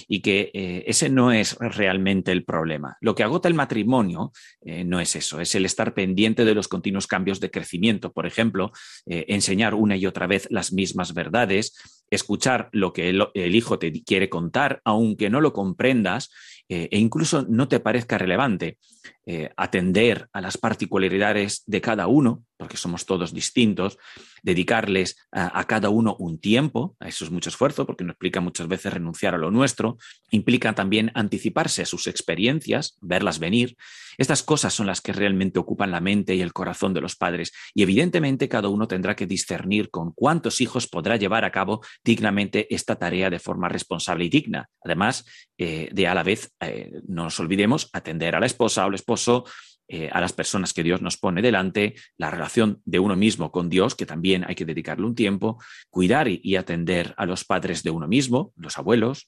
[0.07, 2.97] y que eh, ese no es realmente el problema.
[3.01, 4.33] Lo que agota el matrimonio
[4.63, 8.71] no es eso, es el estar pendiente de los continuos cambios de crecimiento, por ejemplo,
[9.07, 11.75] enseñar una y otra vez las mismas verdades,
[12.11, 16.31] escuchar lo que el hijo te quiere contar, aunque no lo comprendas,
[16.69, 18.79] eh, e incluso no te parezca relevante
[19.25, 23.99] eh, atender a las particularidades de cada uno, porque somos todos distintos,
[24.42, 28.92] dedicarles a, cada uno un tiempo, eso es mucho esfuerzo, porque nos explica muchas veces
[28.92, 29.97] renunciar a lo nuestro,
[30.31, 33.77] implica también anticiparse a sus experiencias, verlas venir.
[34.18, 37.53] Estas cosas son las que realmente ocupan la mente y el corazón de los padres,
[37.75, 42.73] y evidentemente cada uno tendrá que discernir con cuántos hijos podrá llevar a cabo dignamente
[42.75, 45.25] esta tarea de forma responsable y digna, además
[45.57, 48.94] eh, de a la vez eh, no nos olvidemos atender a la esposa o al
[48.94, 49.44] esposo,
[49.90, 53.70] eh, a las personas que Dios nos pone delante, la relación de uno mismo con
[53.70, 57.90] Dios, que también hay que dedicarle un tiempo, cuidar y, atender a los padres de
[57.90, 59.27] uno mismo, los abuelos,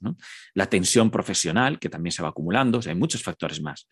[0.53, 3.89] la tensión profesional, que también se va acumulando, hay muchos factores más.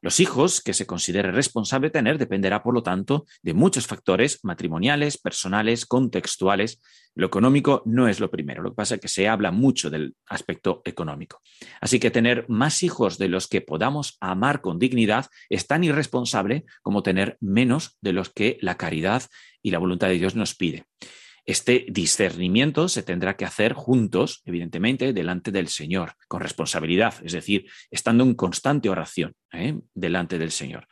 [0.00, 5.18] Los hijos que se considere responsable tener dependerá, por lo tanto, de muchos factores matrimoniales,
[5.18, 6.80] personales, contextuales,
[7.14, 10.14] lo económico no es lo primero, lo que pasa es que se habla mucho del
[10.26, 11.40] aspecto económico.
[11.80, 16.05] Así que tener más hijos de los que podamos amar con dignidad es tan irresponsable
[16.82, 19.22] como tener menos de los que la caridad
[19.62, 20.84] y la voluntad de Dios nos pide.
[21.46, 27.70] Este discernimiento se tendrá que hacer juntos, evidentemente, delante del Señor, con responsabilidad, es decir,
[27.90, 29.78] estando en constante oración ¿eh?
[29.94, 30.88] delante del Señor,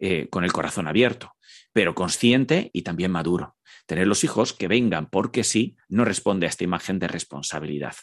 [0.00, 1.32] eh, con el corazón abierto,
[1.72, 3.56] pero consciente y también maduro.
[3.86, 7.94] Tener los hijos que vengan porque sí no responde a esta imagen de responsabilidad.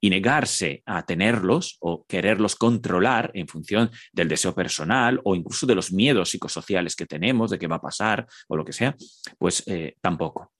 [0.00, 5.74] Y negarse a tenerlos o quererlos controlar en función del deseo personal o incluso de
[5.74, 8.96] los miedos psicosociales que tenemos, de qué va a pasar o lo que sea,
[9.38, 10.52] pues eh, tampoco.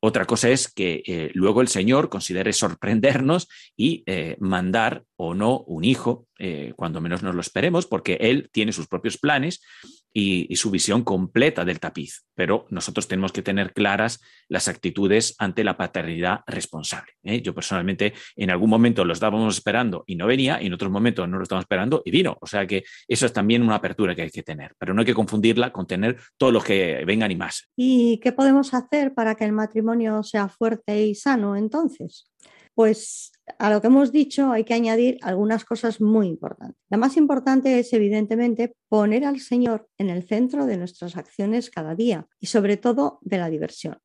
[0.00, 5.60] Otra cosa es que eh, luego el Señor considere sorprendernos y eh, mandar o no
[5.60, 6.26] un hijo,
[6.76, 9.62] cuando menos nos lo esperemos, porque Él tiene sus propios planes
[10.18, 12.24] y, su visión completa del tapiz.
[12.34, 17.12] Pero nosotros tenemos que tener claras las actitudes ante la paternidad responsable.
[17.22, 17.42] ¿eh?
[17.42, 21.28] Yo personalmente en algún momento lo estábamos esperando y no venía, y en otros momentos
[21.28, 22.38] no lo estábamos esperando y vino.
[22.40, 25.06] O sea que eso es también una apertura que hay que tener, pero no hay
[25.06, 27.68] que confundirla con tener todo lo que vengan y más.
[27.76, 32.32] ¿Y qué podemos hacer para que el matrimonio sea fuerte y sano entonces?
[32.76, 36.76] Pues a lo que hemos dicho hay que añadir algunas cosas muy importantes.
[36.90, 41.94] La más importante es, evidentemente, poner al Señor en el centro de nuestras acciones cada
[41.94, 43.96] día y sobre todo de la diversión.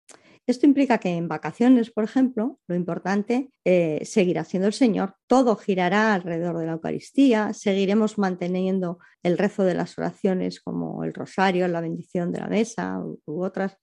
[0.48, 5.16] Esto implica que en vacaciones, por ejemplo, lo importante es seguir haciendo el Señor.
[5.28, 11.14] Todo girará alrededor de la Eucaristía, seguiremos manteniendo el rezo de las oraciones como el
[11.14, 13.78] rosario, la bendición de la mesa u otras.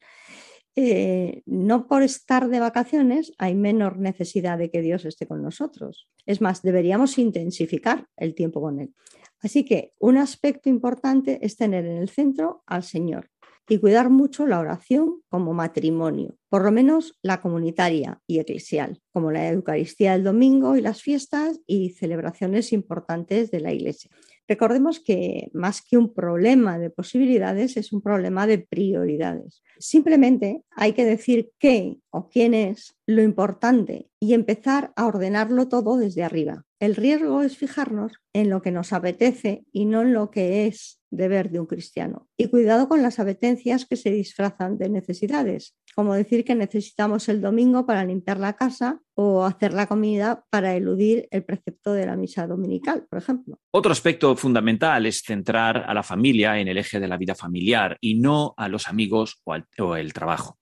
[0.81, 6.09] Eh, no por estar de vacaciones hay menor necesidad de que Dios esté con nosotros.
[6.25, 8.95] Es más, deberíamos intensificar el tiempo con Él.
[9.41, 13.29] Así que un aspecto importante es tener en el centro al Señor.
[13.71, 19.31] y cuidar mucho la oración como matrimonio, por lo menos la comunitaria y eclesial, como
[19.31, 24.11] la Eucaristía del domingo y las fiestas y celebraciones importantes de la Iglesia.
[24.49, 29.63] Recordemos que más que un problema de posibilidades es un problema de prioridades.
[29.79, 35.99] Simplemente hay que decir qué o quién es lo importante y empezar a ordenarlo todo
[35.99, 36.65] desde arriba.
[36.81, 40.98] El riesgo es fijarnos en lo que nos apetece y no en lo que es
[41.11, 42.29] deber de un cristiano.
[42.37, 47.41] Y cuidado con las apetencias que se disfrazan de necesidades, como decir que necesitamos el
[47.41, 52.17] domingo para limpiar la casa o hacer la comida para eludir el precepto de la
[52.17, 53.59] misa dominical, por ejemplo.
[53.73, 57.97] Otro aspecto fundamental es centrar a la familia en el eje de la vida familiar
[58.01, 60.57] y no a los amigos o, al, o el trabajo.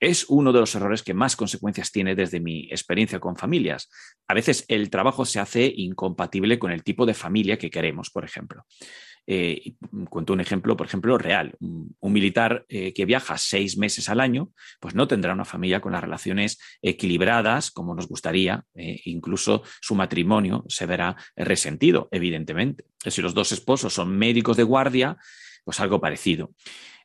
[0.00, 3.88] Es uno de los errores que más consecuencias tiene desde mi experiencia con familias.
[4.26, 8.24] A veces el trabajo se hace incompatible con el tipo de familia que queremos, por
[8.24, 8.64] ejemplo.
[9.32, 9.74] Eh,
[10.08, 11.54] cuento un ejemplo, por ejemplo, real.
[11.60, 15.92] Un, militar eh, que viaja seis meses al año, pues no tendrá una familia con
[15.92, 18.64] las relaciones equilibradas como nos gustaría.
[18.74, 22.86] Eh, incluso su matrimonio se verá resentido, evidentemente.
[23.06, 25.16] Si los dos esposos son médicos de guardia,
[25.64, 26.50] pues algo parecido.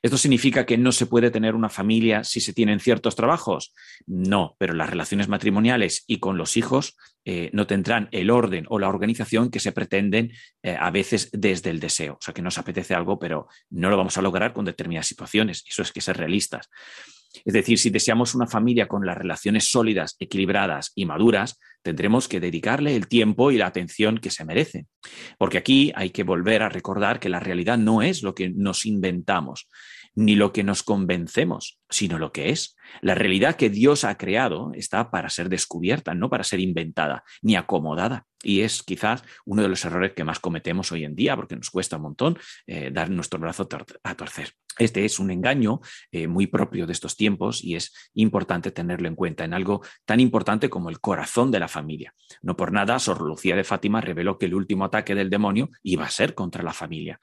[0.02, 3.74] ¿Esto significa que no se puede tener una familia si se tienen ciertos trabajos?
[4.06, 8.78] No, pero las relaciones matrimoniales y con los hijos eh, no tendrán el orden o
[8.78, 12.14] la organización que se pretenden eh, a veces desde el deseo.
[12.14, 15.64] O sea, que nos apetece algo, pero no lo vamos a lograr con determinadas situaciones.
[15.68, 16.70] Eso es que ser realistas.
[17.44, 22.40] Es decir, si deseamos una familia con las relaciones sólidas, equilibradas y maduras, tendremos que
[22.40, 24.86] dedicarle el tiempo y la atención que se merece.
[25.38, 28.86] Porque aquí hay que volver a recordar que la realidad no es lo que nos
[28.86, 29.68] inventamos
[30.16, 32.76] ni lo que nos convencemos, sino lo que es.
[33.02, 37.56] La realidad que Dios ha creado está para ser descubierta, no para ser inventada ni
[37.56, 38.26] acomodada.
[38.42, 41.70] Y es quizás uno de los errores que más cometemos hoy en día, porque nos
[41.70, 43.68] cuesta un montón eh, dar nuestro brazo
[44.04, 44.54] a torcer.
[44.78, 45.80] Este es un engaño
[46.12, 50.20] eh, muy propio de estos tiempos y es importante tenerlo en cuenta en algo tan
[50.20, 52.14] importante como el corazón de la familia.
[52.42, 56.06] No por nada, Sor Lucía de Fátima reveló que el último ataque del demonio iba
[56.06, 57.20] a ser contra la familia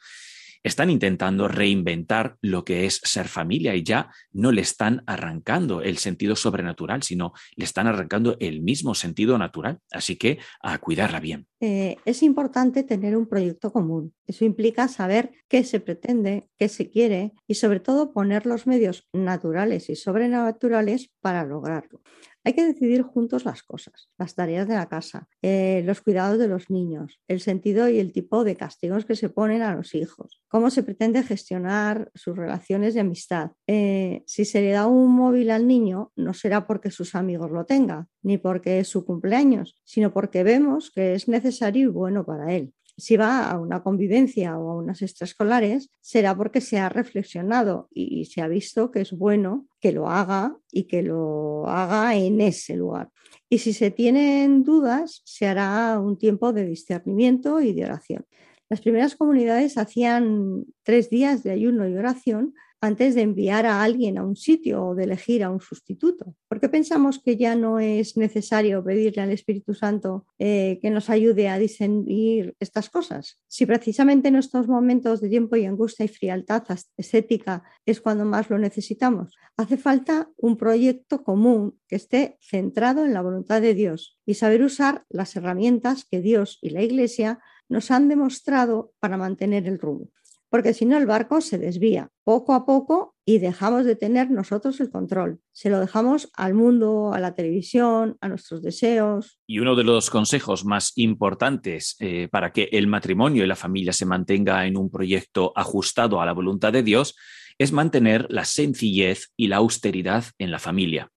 [0.63, 5.99] están intentando reinventar lo que es ser familia y ya no le están arrancando el
[5.99, 9.81] sentido sobrenatural, sino le están arrancando el mismo sentido natural.
[9.91, 11.47] Así que a cuidarla bien.
[11.61, 14.15] Eh, es importante tener un proyecto común.
[14.27, 19.09] Eso implica saber qué se pretende, qué se quiere y sobre todo poner los medios
[19.13, 22.01] naturales y sobrenaturales para lograrlo.
[22.45, 26.49] Hay que decidir juntos las cosas, las tareas de la casa, eh, los cuidados de
[26.49, 30.43] los niños, el sentido y el tipo de castigos que se ponen a los hijos,
[30.49, 33.53] cómo se pretende gestionar sus relaciones de amistad.
[33.67, 37.65] Eh, si se le da un móvil al niño, no será porque sus amigos lo
[37.65, 42.53] tengan, ni porque es su cumpleaños, sino porque vemos que es necesario y bueno para
[42.55, 47.89] él si va a una convivencia o a unas extraescolares, será porque se ha reflexionado
[47.93, 52.41] y se ha visto que es bueno que lo haga y que lo haga en
[52.41, 53.11] ese lugar.
[53.49, 58.27] Y si se tienen dudas, se hará un tiempo de discernimiento y de oración.
[58.69, 64.19] Las primeras comunidades hacían tres días de ayuno y oración antes de enviar a alguien
[64.19, 66.35] a un sitio o de elegir a un sustituto.
[66.49, 71.49] porque pensamos que ya no es necesario pedirle al Espíritu Santo eh, que nos ayude
[71.49, 73.41] a discernir estas cosas?
[73.47, 76.65] Si precisamente en estos momentos de tiempo y angustia y frialdad
[76.97, 83.15] estética es cuando más lo necesitamos, hace falta un proyecto común que esté centrado en
[83.15, 87.93] la voluntad de Dios y saber usar las herramientas que Dios y la Iglesia nos
[87.93, 90.11] han demostrado para mantener el rumbo
[90.53, 94.81] porque si no el barco se desvía poco a poco y dejamos de tener nosotros
[94.81, 95.41] el control.
[95.51, 99.39] Se lo dejamos al mundo, a la televisión, a nuestros deseos.
[99.47, 103.95] Y uno de los consejos más importantes eh, para que el matrimonio y la familia
[103.95, 107.17] se mantenga en un proyecto ajustado a la voluntad de Dios
[107.57, 111.09] es mantener la sencillez y la austeridad en la familia.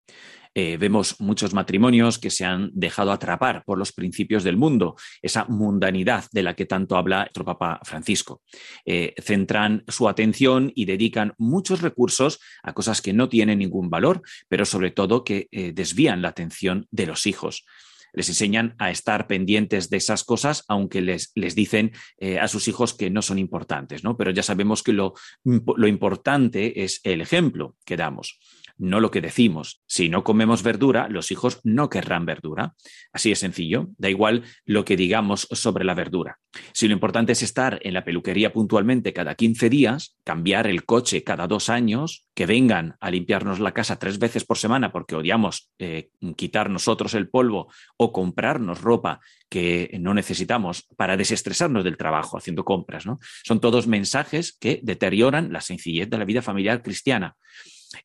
[0.58, 5.44] Eh, vemos muchos matrimonios que se han dejado atrapar por los principios del mundo, esa
[5.50, 8.42] mundanidad de la que tanto habla nuestro Papa Francisco.
[8.86, 14.22] Eh, centran su atención y dedican muchos recursos a cosas que no tienen ningún valor,
[14.48, 17.66] pero sobre todo que eh, desvían la atención de los hijos
[18.18, 21.92] les enseñan a estar pendientes de esas cosas, aunque les, les dicen
[22.40, 24.16] a sus hijos que no son importantes, ¿no?
[24.16, 28.40] Pero ya sabemos que lo, lo importante es el ejemplo que damos.
[28.78, 29.82] No lo que decimos.
[29.86, 32.74] Si no comemos verdura, los hijos no querrán verdura.
[33.12, 36.40] Así es sencillo, da igual lo que digamos sobre la verdura.
[36.74, 41.24] Si lo importante es estar en la peluquería puntualmente cada 15 días, cambiar el coche
[41.24, 45.70] cada dos años, que vengan a limpiarnos la casa tres veces por semana porque odiamos
[45.80, 49.20] eh, quitar nosotros el polvo o comprarnos ropa
[49.50, 53.20] que no necesitamos para desestresarnos del trabajo haciendo compras, ¿no?
[53.44, 57.36] Son todos mensajes que deterioran la sencillez de la vida familiar cristiana.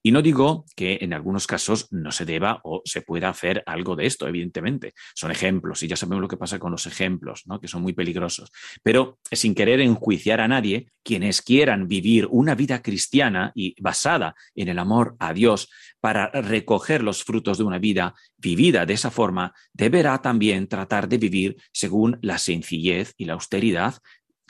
[0.02, 3.96] Y no digo que en algunos casos no se deba o se pueda hacer algo
[3.96, 4.94] de esto, evidentemente.
[5.14, 7.60] Son ejemplos y ya sabemos lo que pasa con los ejemplos, ¿no?
[7.60, 8.50] que son muy peligrosos.
[8.82, 14.68] Pero sin querer enjuiciar a nadie, quienes quieran vivir una vida cristiana y basada en
[14.68, 15.68] el amor a Dios
[16.00, 21.18] para recoger los frutos de una vida vivida de esa forma, deberá también tratar de
[21.18, 23.96] vivir según la sencillez y la austeridad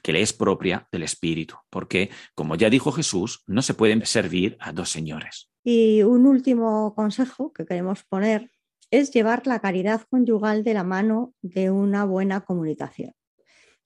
[0.03, 4.57] que le es propia del Espíritu, porque, como ya dijo Jesús, no se pueden servir
[4.61, 5.51] a dos señores.
[5.63, 8.51] Y un último consejo que queremos poner
[8.91, 13.13] es llevar la caridad conyugal de la mano de una buena comunicación.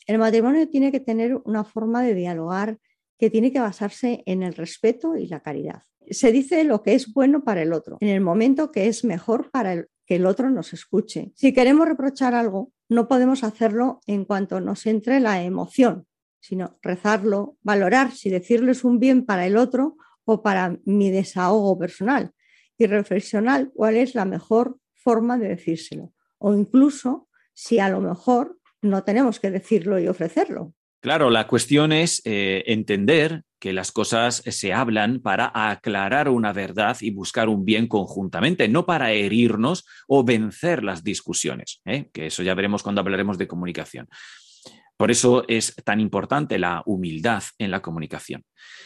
[0.06, 2.78] El matrimonio tiene que tener una forma de dialogar
[3.18, 5.82] que tiene que basarse en el respeto y la caridad.
[6.10, 9.50] Se dice lo que es bueno para el otro, en el momento que es mejor
[9.50, 11.32] para que el otro nos escuche.
[11.34, 16.06] Si queremos reprochar algo, no podemos hacerlo en cuanto nos entre la emoción,
[16.40, 22.32] sino rezarlo, valorar si decirles un bien para el otro o para mi desahogo personal
[22.76, 26.12] y reflexionar cuál es la mejor forma de decírselo.
[26.38, 30.74] O incluso si a lo mejor no tenemos que decirlo y ofrecerlo.
[31.04, 36.96] Claro, la cuestión es eh, entender que las cosas se hablan para aclarar una verdad
[37.02, 42.08] y buscar un bien conjuntamente, no para herirnos o vencer las discusiones, ¿eh?
[42.10, 44.08] que eso ya veremos cuando hablaremos de comunicación.
[44.96, 48.42] Por eso es tan importante la humildad en la comunicación.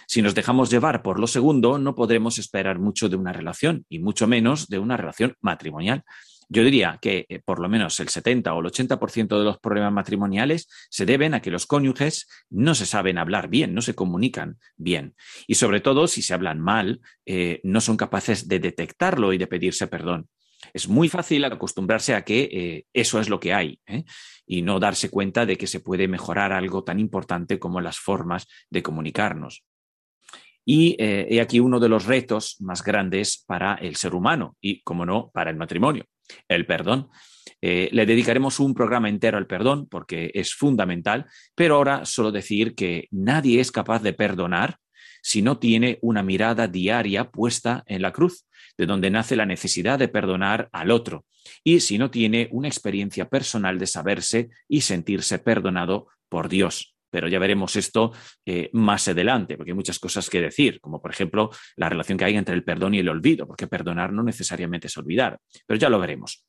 [0.08, 4.00] Si nos dejamos llevar por lo segundo, no podremos esperar mucho de una relación y
[4.00, 6.02] mucho menos de una relación matrimonial.
[6.50, 9.92] Yo diría que eh, por lo menos el 70 o el 80% de los problemas
[9.92, 14.58] matrimoniales se deben a que los cónyuges no se saben hablar bien, no se comunican
[14.76, 15.14] bien.
[15.46, 19.46] Y sobre todo, si se hablan mal, eh, no son capaces de detectarlo y de
[19.46, 20.28] pedirse perdón.
[20.72, 23.80] Es muy fácil acostumbrarse a que eh, eso es lo que hay
[24.46, 28.46] y no darse cuenta de que se puede mejorar algo tan importante como las formas
[28.70, 29.64] de comunicarnos.
[30.64, 35.06] Y he aquí uno de los retos más grandes para el ser humano y, como
[35.06, 36.04] no, para el matrimonio
[36.48, 37.08] el perdón.
[37.60, 42.74] Eh, le dedicaremos un programa entero al perdón porque es fundamental, pero ahora solo decir
[42.74, 44.78] que nadie es capaz de perdonar
[45.22, 49.98] si no tiene una mirada diaria puesta en la cruz, de donde nace la necesidad
[49.98, 51.24] de perdonar al otro,
[51.64, 56.94] y si no tiene una experiencia personal de saberse y sentirse perdonado por Dios.
[57.10, 58.12] Pero ya veremos esto
[58.44, 62.24] eh, más adelante, porque hay muchas cosas que decir, como por ejemplo la relación que
[62.24, 65.88] hay entre el perdón y el olvido, porque perdonar no necesariamente es olvidar, pero ya
[65.88, 66.44] lo veremos.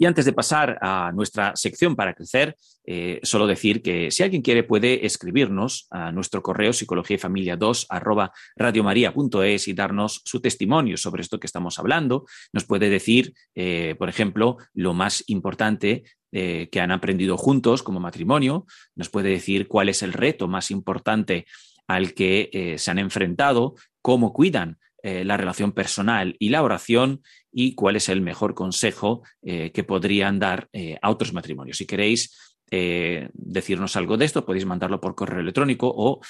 [0.00, 4.42] Y antes de pasar a nuestra sección para crecer, eh, solo decir que si alguien
[4.42, 10.40] quiere puede escribirnos a nuestro correo psicología y familia 2 arroba radiomaria.es y darnos su
[10.40, 12.26] testimonio sobre esto que estamos hablando.
[12.52, 17.98] Nos puede decir, eh, por ejemplo, lo más importante eh, que han aprendido juntos como
[17.98, 18.66] matrimonio.
[18.94, 21.44] Nos puede decir cuál es el reto más importante
[21.88, 27.22] al que se han enfrentado, cómo cuidan la relación personal y la oración
[27.60, 31.78] y cuál es el mejor consejo eh, que podrían dar eh, a otros matrimonios.
[31.78, 36.20] Si queréis eh, decirnos algo de esto, podéis mandarlo por correo electrónico o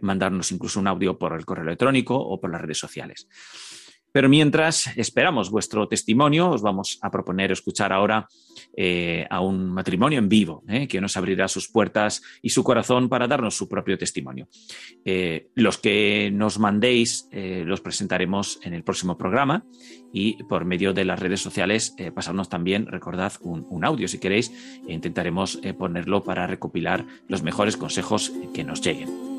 [0.00, 3.28] mandarnos incluso un audio por el correo electrónico o por las redes sociales.
[4.14, 8.28] Pero mientras esperamos vuestro testimonio, os vamos a proponer escuchar ahora
[8.76, 13.08] eh, a un matrimonio en vivo, eh, que nos abrirá sus puertas y su corazón
[13.08, 14.46] para darnos su propio testimonio.
[15.04, 19.66] Eh, los que nos mandéis los presentaremos en el próximo programa
[20.12, 24.52] y por medio de las redes sociales pasarnos también, recordad, un, un audio si queréis,
[24.86, 29.33] e intentaremos ponerlo para recopilar los mejores consejos que nos lleguen.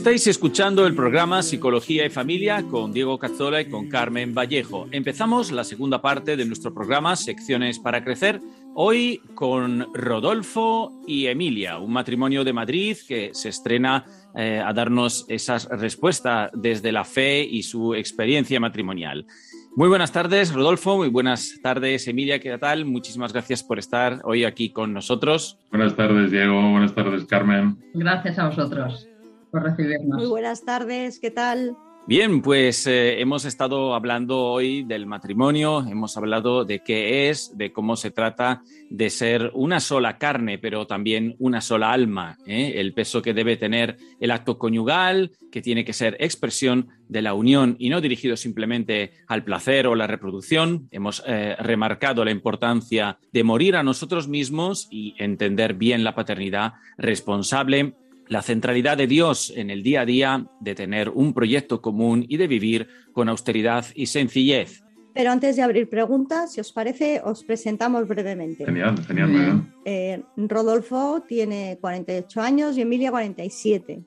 [0.00, 4.88] Estáis escuchando el programa Psicología y Familia con Diego Cazzola y con Carmen Vallejo.
[4.92, 8.40] Empezamos la segunda parte de nuestro programa Secciones para Crecer,
[8.74, 15.26] hoy con Rodolfo y Emilia, un matrimonio de Madrid que se estrena eh, a darnos
[15.28, 19.26] esas respuestas desde la fe y su experiencia matrimonial.
[19.76, 20.96] Muy buenas tardes, Rodolfo.
[20.96, 22.40] Muy buenas tardes, Emilia.
[22.40, 22.86] ¿Qué tal?
[22.86, 25.58] Muchísimas gracias por estar hoy aquí con nosotros.
[25.70, 26.70] Buenas tardes, Diego.
[26.70, 27.76] Buenas tardes, Carmen.
[27.92, 29.09] Gracias a vosotros
[29.50, 30.18] por recibirnos.
[30.18, 31.76] Muy buenas tardes, ¿qué tal?
[32.06, 37.72] Bien, pues eh, hemos estado hablando hoy del matrimonio, hemos hablado de qué es, de
[37.72, 42.72] cómo se trata de ser una sola carne, pero también una sola alma, ¿eh?
[42.76, 47.34] el peso que debe tener el acto conyugal, que tiene que ser expresión de la
[47.34, 50.88] unión y no dirigido simplemente al placer o la reproducción.
[50.90, 56.72] Hemos eh, remarcado la importancia de morir a nosotros mismos y entender bien la paternidad
[56.98, 57.94] responsable
[58.30, 62.36] la centralidad de Dios en el día a día, de tener un proyecto común y
[62.36, 64.84] de vivir con austeridad y sencillez.
[65.12, 68.64] Pero antes de abrir preguntas, si os parece, os presentamos brevemente.
[68.64, 69.74] Genial, genial.
[69.84, 74.04] Eh, Rodolfo tiene 48 años y Emilia 47.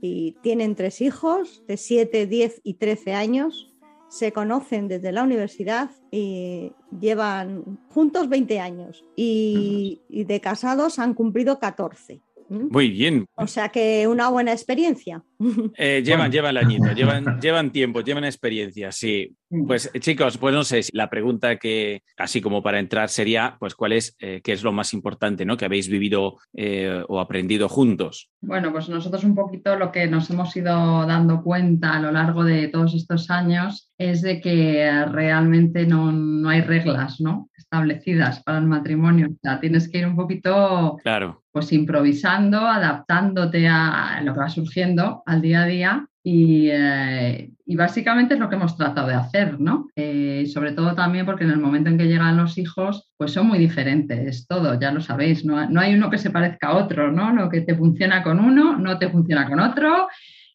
[0.00, 3.72] Y tienen tres hijos de 7, 10 y 13 años.
[4.08, 9.04] Se conocen desde la universidad y llevan juntos 20 años.
[9.14, 12.20] Y, y de casados han cumplido 14.
[12.52, 13.26] Muy bien.
[13.34, 15.22] O sea que una buena experiencia.
[15.76, 19.34] Eh, llevan, llevan el añito, llevan, llevan tiempo, llevan experiencia, sí.
[19.66, 23.92] Pues chicos, pues no sé, la pregunta que, así como para entrar, sería, pues cuál
[23.92, 25.56] es, eh, qué es lo más importante, ¿no?
[25.56, 28.30] Que habéis vivido eh, o aprendido juntos.
[28.40, 32.44] Bueno, pues nosotros un poquito lo que nos hemos ido dando cuenta a lo largo
[32.44, 37.50] de todos estos años es de que realmente no, no hay reglas, ¿no?
[37.56, 39.28] Establecidas para el matrimonio.
[39.30, 41.41] O sea, tienes que ir un poquito, claro.
[41.52, 48.34] Pues improvisando, adaptándote a lo que va surgiendo al día a día y, eh, básicamente
[48.34, 49.88] es lo que hemos tratado de hacer, ¿no?
[49.96, 53.46] Eh, sobre todo también porque en el momento en que llegan los hijos, pues son
[53.46, 57.10] muy diferentes, todo, ya lo sabéis, no, no hay uno que se parezca a otro,
[57.10, 57.32] ¿no?
[57.32, 60.08] Lo que te funciona con uno no te funciona con otro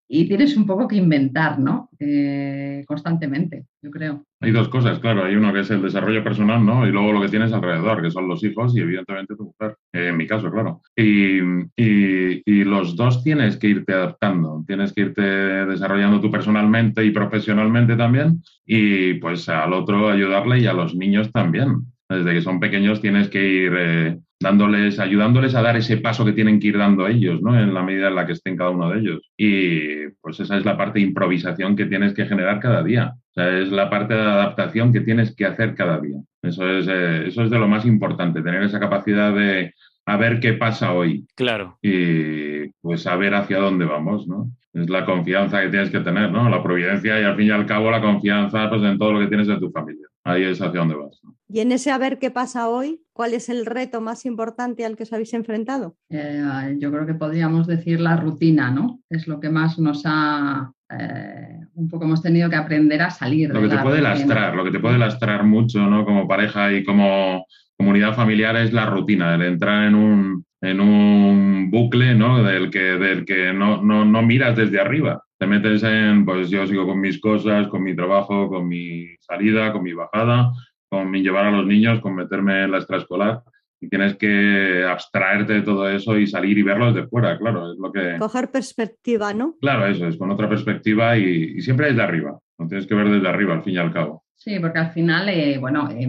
[0.09, 1.89] y tienes un poco que inventar, ¿no?
[1.99, 4.25] Eh, constantemente, yo creo.
[4.39, 5.25] Hay dos cosas, claro.
[5.25, 6.87] Hay uno que es el desarrollo personal, ¿no?
[6.87, 10.07] Y luego lo que tienes alrededor, que son los hijos y evidentemente tu mujer, eh,
[10.07, 10.81] en mi caso, claro.
[10.95, 11.39] Y,
[11.75, 17.11] y, y, los dos tienes que irte adaptando, tienes que irte desarrollando tú personalmente y
[17.11, 21.83] profesionalmente también, y pues al otro ayudarle y a los niños también.
[22.09, 26.33] Desde que son pequeños tienes que ir eh, dándoles, ayudándoles a dar ese paso que
[26.33, 27.59] tienen que ir dando ellos, ¿no?
[27.59, 29.21] En la medida en la que estén cada uno de ellos.
[29.35, 33.13] Y pues esa es la parte de improvisación que tienes que generar cada día.
[33.35, 36.17] Es la parte de adaptación que tienes que hacer cada día.
[36.41, 39.73] Eso es, eh, eso es de lo más importante, tener esa capacidad de
[40.07, 41.27] a ver qué pasa hoy.
[41.35, 41.77] Claro.
[41.81, 44.49] Y pues saber hacia dónde vamos, ¿no?
[44.73, 46.49] Es la confianza que tienes que tener, ¿no?
[46.49, 49.27] La providencia y al fin y al cabo la confianza pues, en todo lo que
[49.27, 50.07] tienes de tu familia.
[50.23, 51.19] Ahí es hacia dónde vas.
[51.23, 51.35] ¿no?
[51.49, 54.95] Y en ese a ver qué pasa hoy, ¿cuál es el reto más importante al
[54.95, 55.97] que os habéis enfrentado?
[56.09, 59.01] Eh, yo creo que podríamos decir la rutina, ¿no?
[59.09, 60.71] Es lo que más nos ha...
[60.89, 63.49] Eh, un poco hemos tenido que aprender a salir.
[63.49, 64.15] Lo que de te puede rutina.
[64.15, 66.05] lastrar, lo que te puede lastrar mucho, ¿no?
[66.05, 67.45] Como pareja y como
[67.77, 72.43] comunidad familiar es la rutina, el entrar en un, en un bucle, ¿no?
[72.43, 76.65] Del que, del que no, no, no miras desde arriba te metes en, pues yo
[76.65, 80.51] sigo con mis cosas, con mi trabajo, con mi salida, con mi bajada,
[80.89, 83.43] con mi llevar a los niños, con meterme en la extraescolar.
[83.79, 87.77] Y tienes que abstraerte de todo eso y salir y verlo desde fuera, claro, es
[87.77, 88.17] lo que...
[88.17, 89.55] Coger perspectiva, ¿no?
[89.61, 93.09] Claro, eso es, con otra perspectiva y, y siempre desde arriba, no tienes que ver
[93.09, 94.23] desde arriba, al fin y al cabo.
[94.47, 96.07] Sí, porque al final, eh, bueno, eh,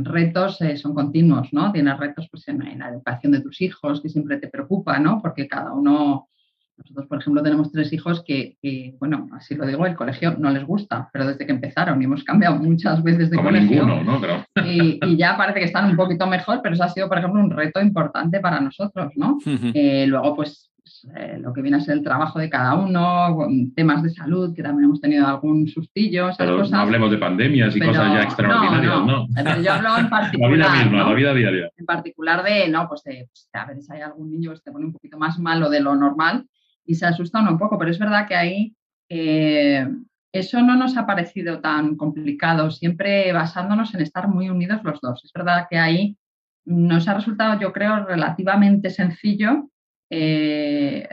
[0.00, 1.72] retos eh, son continuos, ¿no?
[1.72, 5.22] Tienes retos pues, en, en, la educación de tus hijos, que siempre te preocupa, ¿no?
[5.22, 6.28] Porque cada uno
[6.76, 10.50] nosotros, por ejemplo, tenemos tres hijos que, que, bueno, así lo digo, el colegio no
[10.50, 13.86] les gusta, pero desde que empezaron y hemos cambiado muchas veces de Como colegio.
[13.86, 14.20] ninguno, ¿no?
[14.20, 14.44] Pero...
[14.66, 17.40] Y, y, ya parece que están un poquito mejor, pero eso ha sido, por ejemplo,
[17.40, 19.38] un reto importante para nosotros, ¿no?
[19.46, 20.70] eh, luego, pues,
[21.16, 24.62] eh, lo que viene a ser el trabajo de cada uno, temas de salud, que
[24.62, 26.72] también hemos tenido algún sustillo, esas pero cosas.
[26.72, 29.26] No hablemos de pandemias y pero, cosas ya extraordinarias, no, ¿no?
[29.34, 30.50] Pero yo hablo en particular.
[30.50, 31.08] la vida misma, ¿no?
[31.10, 31.70] la vida diaria.
[31.76, 34.62] En particular de, no, pues, de, pues, a ver si hay algún niño que se
[34.64, 36.46] te pone un poquito más malo de lo normal
[36.84, 38.74] y se asusta uno un poco, pero es verdad que ahí
[39.08, 39.86] eh,
[40.32, 45.24] eso no nos ha parecido tan complicado, siempre basándonos en estar muy unidos los dos.
[45.24, 46.16] Es verdad que ahí
[46.64, 49.70] nos ha resultado, yo creo, relativamente sencillo,
[50.10, 51.08] eh,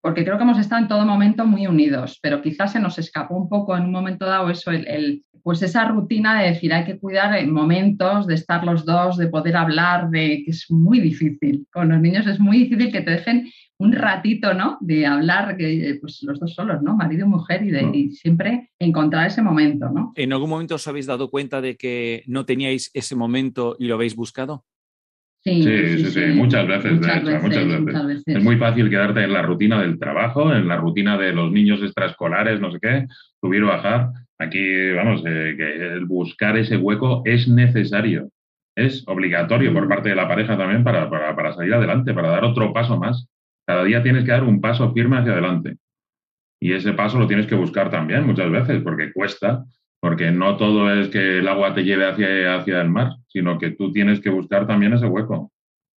[0.00, 3.36] porque creo que hemos estado en todo momento muy unidos, pero quizás se nos escapó
[3.36, 6.98] un poco en un momento dado eso, el, pues esa rutina de decir hay que
[6.98, 11.66] cuidar en momentos, de estar los dos, de poder hablar, de que es muy difícil.
[11.72, 14.76] Con los niños es muy difícil que te dejen un ratito, ¿no?
[14.80, 15.56] De hablar,
[16.00, 16.96] pues los dos solos, ¿no?
[16.96, 20.12] Marido y mujer, y, de, y siempre encontrar ese momento, ¿no?
[20.16, 23.94] ¿En algún momento os habéis dado cuenta de que no teníais ese momento y lo
[23.94, 24.64] habéis buscado?
[25.48, 29.98] Sí, sí, sí, muchas, veces, muchas, veces, Es muy fácil quedarte en la rutina del
[29.98, 33.06] trabajo, en la rutina de los niños extraescolares, no sé qué,
[33.40, 34.10] subir o bajar.
[34.38, 38.30] Aquí, vamos, eh, que el buscar ese hueco es necesario,
[38.76, 42.44] es obligatorio por parte de la pareja también para, para, para salir adelante, para dar
[42.44, 43.28] otro paso más.
[43.66, 45.76] Cada día tienes que dar un paso firme hacia adelante.
[46.60, 49.64] Y ese paso lo tienes que buscar también muchas veces, porque cuesta,
[50.00, 53.70] porque no todo es que el agua te lleve hacia, hacia el mar, sino que
[53.70, 55.52] tú tienes que buscar también ese hueco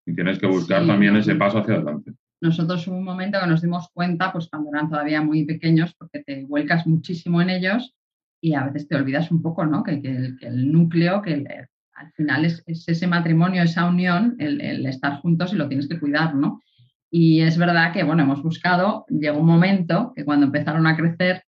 [0.05, 2.13] y tienes que buscar también ese paso hacia adelante.
[2.41, 6.23] Nosotros hubo un momento que nos dimos cuenta, pues cuando eran todavía muy pequeños, porque
[6.23, 7.93] te vuelcas muchísimo en ellos
[8.41, 9.83] y a veces te olvidas un poco, ¿no?
[9.83, 11.45] Que, el, núcleo, que
[11.93, 15.99] al final es, ese matrimonio, esa unión, el, el, estar juntos y lo tienes que
[15.99, 16.59] cuidar, ¿no?
[17.11, 21.43] Y es verdad que, bueno, hemos buscado, llegó un momento que cuando empezaron a crecer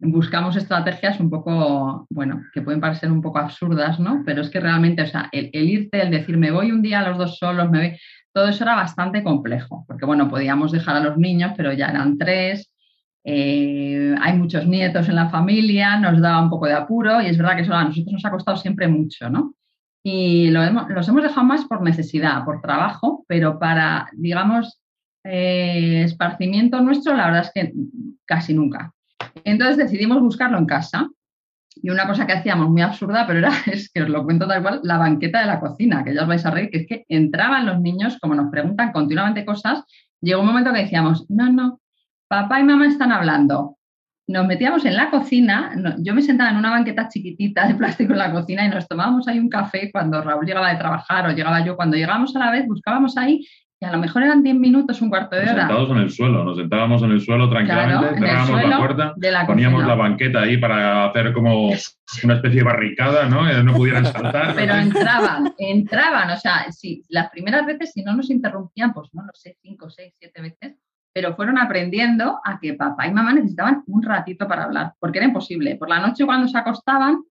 [0.00, 4.22] buscamos estrategias un poco, bueno, que pueden parecer un poco absurdas, ¿no?
[4.24, 7.08] Pero es que realmente, o sea, el, irte, el decir, me voy un día a
[7.08, 7.98] los dos solos, me voy,
[8.32, 12.16] todo eso era bastante complejo, porque bueno, podíamos dejar a los niños, pero ya eran
[12.18, 12.72] tres,
[13.24, 17.36] eh, hay muchos nietos en la familia, nos daba un poco de apuro y es
[17.36, 19.54] verdad que eso a nosotros nos ha costado siempre mucho, ¿no?
[20.04, 24.80] Y lo hemos, los hemos dejado más por necesidad, por trabajo, pero para, digamos,
[25.24, 27.72] eh, esparcimiento nuestro, la verdad es que
[28.24, 28.94] casi nunca.
[29.44, 31.08] Entonces decidimos buscarlo en casa.
[31.80, 34.62] Y una cosa que hacíamos muy absurda, pero era, es que os lo cuento tal
[34.62, 37.04] cual, la banqueta de la cocina, que ya os vais a reír, que es que
[37.08, 39.84] entraban los niños, como nos preguntan continuamente cosas,
[40.20, 41.80] llegó un momento que decíamos, no, no,
[42.26, 43.76] papá y mamá están hablando.
[44.26, 48.18] Nos metíamos en la cocina, yo me sentaba en una banqueta chiquitita de plástico en
[48.18, 51.64] la cocina y nos tomábamos ahí un café cuando Raúl llegaba de trabajar o llegaba
[51.64, 51.76] yo.
[51.76, 53.46] Cuando llegábamos a la vez, buscábamos ahí
[53.80, 55.66] y a lo mejor eran 10 minutos, un cuarto de hora.
[55.66, 59.14] Sentados en el suelo, nos sentábamos en el suelo tranquilamente, cerrábamos la puerta,
[59.46, 63.46] poníamos la banqueta ahí para hacer como una especie de barricada, ¿no?
[63.46, 64.54] Que no pudieran saltar.
[64.56, 69.22] Pero entraban, entraban, o sea, sí, las primeras veces si no nos interrumpían, pues no
[69.22, 70.76] lo sé, 5, 6, 7 veces,
[71.12, 75.28] pero fueron aprendiendo a que papá y mamá necesitaban un ratito para hablar, porque era
[75.28, 75.76] imposible.
[75.76, 77.22] Por la noche cuando se acostaban,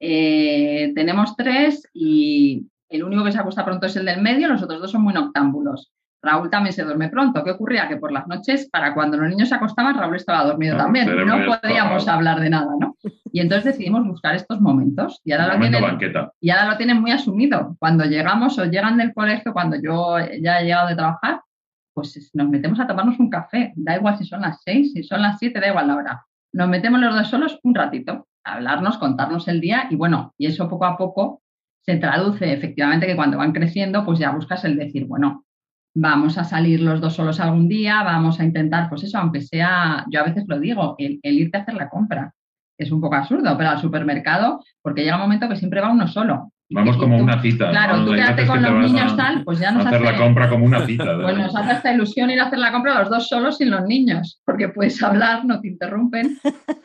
[0.00, 4.62] eh, tenemos tres y el único que se acuesta pronto es el del medio, los
[4.62, 5.92] otros dos son muy noctámbulos.
[6.20, 7.44] Raúl también se duerme pronto.
[7.44, 7.88] ¿Qué ocurría?
[7.88, 11.08] Que por las noches, para cuando los niños se acostaban, Raúl estaba dormido también.
[11.26, 12.96] No podíamos hablar de nada, ¿no?
[13.32, 15.20] Y entonces decidimos buscar estos momentos.
[15.24, 15.98] Y ahora, lo tienen,
[16.40, 17.76] y ahora lo tienen muy asumido.
[17.78, 21.40] Cuando llegamos o llegan del colegio, cuando yo ya he llegado de trabajar,
[21.94, 23.72] pues nos metemos a tomarnos un café.
[23.76, 26.26] Da igual si son las seis, si son las siete, da igual la hora.
[26.52, 30.46] Nos metemos los dos solos un ratito, a hablarnos, contarnos el día y bueno, y
[30.46, 31.42] eso poco a poco
[31.88, 35.46] se traduce efectivamente que cuando van creciendo, pues ya buscas el decir, bueno,
[35.94, 40.04] vamos a salir los dos solos algún día, vamos a intentar, pues eso, aunque sea,
[40.10, 42.34] yo a veces lo digo, el, irte a hacer la compra.
[42.76, 46.06] Es un poco absurdo, pero al supermercado, porque llega un momento que siempre va uno
[46.08, 46.52] solo.
[46.70, 47.70] Vamos como una cita.
[47.70, 50.84] Claro, tú quédate con los niños tal, pues ya nos hacer la compra como una
[50.84, 51.16] cita.
[51.22, 53.84] Pues nos hace esta ilusión ir a hacer la compra los dos solos sin los
[53.84, 56.38] niños, porque puedes hablar, no te interrumpen.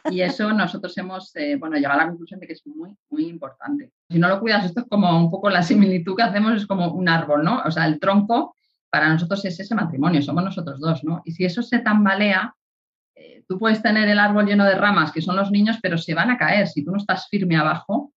[0.09, 3.25] Y eso nosotros hemos, eh, bueno, llegado a la conclusión de que es muy, muy
[3.25, 3.91] importante.
[4.09, 6.93] Si no lo cuidas, esto es como un poco la similitud que hacemos, es como
[6.93, 7.61] un árbol, ¿no?
[7.65, 8.55] O sea, el tronco
[8.89, 11.21] para nosotros es ese matrimonio, somos nosotros dos, ¿no?
[11.25, 12.55] Y si eso se tambalea,
[13.15, 16.13] eh, tú puedes tener el árbol lleno de ramas, que son los niños, pero se
[16.13, 16.67] van a caer.
[16.67, 18.13] Si tú no estás firme abajo,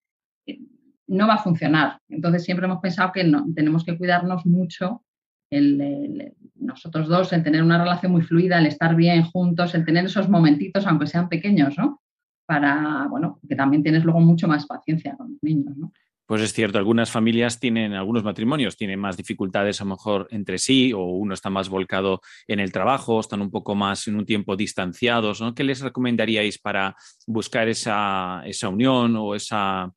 [1.09, 1.99] no va a funcionar.
[2.09, 5.03] Entonces siempre hemos pensado que no, tenemos que cuidarnos mucho
[5.51, 10.07] el, nosotros dos, el tener una relación muy fluida, el estar bien juntos, el tener
[10.07, 12.03] esos momentitos, aunque sean pequeños, ¿no?
[12.47, 15.93] Para, bueno, que también tienes luego mucho más paciencia con los niños, ¿no?
[16.27, 20.59] Pues es cierto, algunas familias tienen, algunos matrimonios tienen más dificultades a lo mejor entre
[20.59, 24.27] sí, o uno está más volcado en el trabajo, están un poco más en un
[24.27, 25.55] tiempo distanciados, ¿no?
[25.55, 26.97] ¿Qué les recomendaríais para
[27.29, 29.93] buscar esa, esa unión o esa,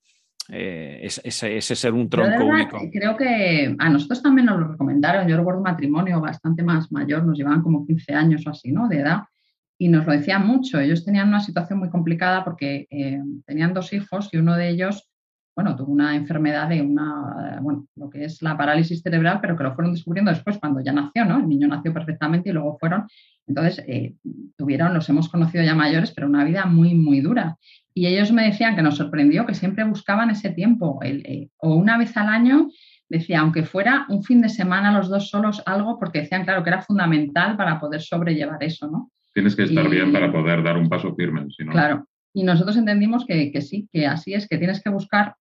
[0.51, 2.79] eh, ese, ser un tronco único.
[2.91, 5.27] Creo que a nosotros también nos lo recomendaron.
[5.27, 8.87] Yo recuerdo un matrimonio bastante más mayor, nos llevaban como 15 años o así, ¿no?
[8.87, 9.19] De edad.
[9.77, 10.79] Y nos lo decían mucho.
[10.79, 15.07] Ellos tenían una situación muy complicada porque eh, tenían dos hijos y uno de ellos,
[15.55, 19.63] bueno, tuvo una enfermedad de una, bueno, lo que es la parálisis cerebral, pero que
[19.63, 21.37] lo fueron descubriendo después cuando ya nació, ¿no?
[21.37, 23.05] El niño nació perfectamente y luego fueron.
[23.45, 24.15] Entonces, eh,
[24.57, 27.57] tuvieron, los hemos conocido ya mayores, pero una vida muy, muy dura.
[27.93, 31.97] Y ellos me decían que nos sorprendió que siempre buscaban ese tiempo, eh, o una
[31.97, 32.69] vez al año,
[33.09, 36.69] decía, aunque fuera un fin de semana los dos solos, algo, porque decían, claro, que
[36.69, 39.11] era fundamental para poder sobrellevar eso, ¿no?
[39.33, 41.47] Tienes que estar Y- bien para poder dar un paso firme.
[41.55, 42.05] Si no, Claro.
[42.33, 45.35] Y nosotros entendimos que, que sí, que así es, que tienes que buscar,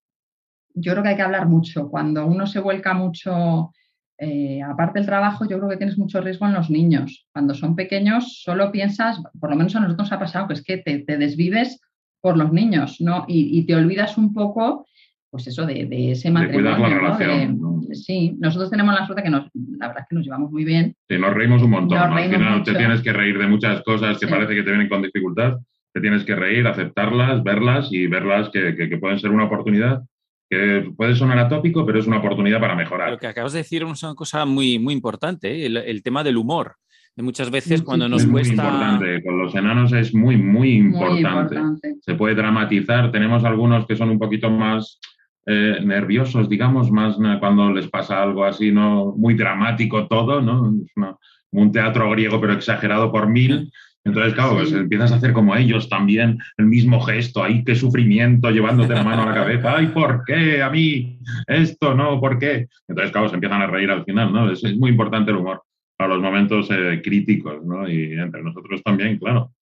[0.74, 1.88] yo creo que hay que hablar mucho.
[1.90, 3.72] Cuando uno se vuelca mucho,
[4.16, 7.26] eh, aparte del trabajo, yo creo que tienes mucho riesgo en los niños.
[7.32, 10.64] Cuando son pequeños, solo piensas, por lo menos a nosotros nos ha pasado, que es
[10.64, 11.78] que te, te desvives
[12.20, 13.24] por los niños, ¿no?
[13.28, 14.86] Y, y te olvidas un poco,
[15.30, 16.76] pues eso, de, de ese de matrimonio.
[16.76, 17.00] cuidar la ¿no?
[17.18, 17.60] relación.
[17.60, 17.80] ¿no?
[17.86, 19.44] De- sí, nosotros tenemos la suerte que nos,
[19.78, 20.94] la verdad es que nos llevamos muy bien.
[21.08, 21.98] Sí, nos reímos un montón.
[21.98, 22.16] Nos ¿no?
[22.16, 22.72] Al final mucho.
[22.72, 24.32] te tienes que reír de muchas cosas que Sí.
[24.32, 25.58] parece que te vienen con dificultad.
[25.92, 30.02] Te tienes que reír, aceptarlas, verlas y verlas que, que- que pueden ser una oportunidad
[30.50, 33.10] que puede sonar atópico, pero es una oportunidad para mejorar.
[33.10, 35.66] Lo que acabas de decir es una cosa muy, muy importante, ¿eh?
[35.66, 36.76] el, el tema del humor.
[37.22, 38.64] Muchas veces cuando nos es muy cuesta...
[38.64, 39.22] importante.
[39.24, 41.56] Con los enanos es muy, muy Muy importante.
[42.00, 43.10] Se puede dramatizar.
[43.10, 45.00] Tenemos algunos que son un poquito más
[45.46, 49.14] eh, nerviosos, digamos, más cuando les pasa algo así, ¿no?
[49.16, 50.72] Muy dramático todo, ¿no?
[50.84, 51.16] Es una-
[51.50, 53.72] un teatro griego, pero exagerado por mil.
[54.04, 58.50] Entonces, claro, pues empiezas a hacer como ellos también, el mismo gesto, ¡ay, qué sufrimiento!
[58.50, 61.18] Llevándote la mano a la cabeza, ¡ay, ¿por qué a mí?
[61.46, 62.20] Esto, ¿no?
[62.20, 62.68] ¿Por qué?
[62.86, 64.50] Entonces, claro, se empiezan a reír al final, ¿no?
[64.50, 65.62] Es, es muy importante el humor
[65.98, 67.88] para los momentos eh, críticos, ¿no?
[67.88, 69.52] Y entre nosotros también, claro,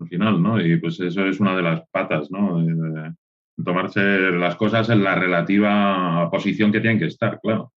[0.00, 0.60] al final, ¿no?
[0.60, 2.64] Y pues eso es una de las patas, ¿no?
[2.64, 4.00] De- de tomarse
[4.32, 7.72] las cosas en la relativa posición que tienen que estar, claro.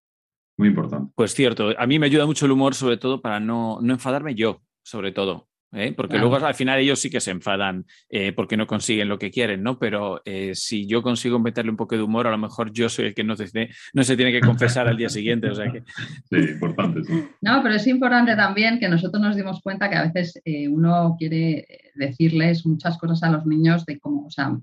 [0.56, 1.12] Muy importante.
[1.16, 4.36] Pues cierto, a mí me ayuda mucho el humor, sobre todo para no, no enfadarme
[4.36, 5.48] yo, sobre todo.
[5.74, 5.92] ¿Eh?
[5.92, 6.28] Porque Claro.
[6.30, 9.62] luego al final ellos sí que se enfadan eh, porque no consiguen lo que quieren,
[9.62, 9.78] ¿no?
[9.78, 13.06] Pero eh, si yo consigo meterle un poco de humor, a lo mejor yo soy
[13.06, 15.48] el que no se, no se tiene que confesar al día siguiente.
[15.50, 15.82] O sea que
[16.30, 17.24] Sí, importante, sí.
[17.40, 21.16] No, pero es importante también que nosotros nos dimos cuenta que a veces eh, uno
[21.18, 24.56] quiere decirles muchas cosas a los niños de cómo, o sea,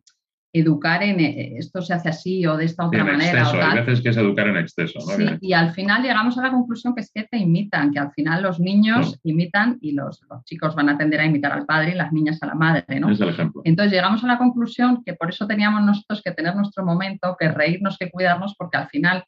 [0.54, 3.58] educar en eh, esto se hace así o de esta Sí, otra en manera exceso,
[3.58, 5.16] o hay veces que es educar en exceso, ¿no?
[5.16, 8.12] Sí, y al final llegamos a la conclusión que es que te imitan, que al
[8.12, 9.30] final los niños Sí.
[9.32, 12.38] imitan y los, los chicos van a tender a imitar al padre y las niñas
[12.44, 13.10] a la madre, ¿no?
[13.10, 13.62] Es el ejemplo.
[13.64, 17.48] Entonces llegamos a la conclusión que por eso teníamos nosotros que tener nuestro momento, que
[17.50, 19.24] reírnos, que cuidarnos, porque al final,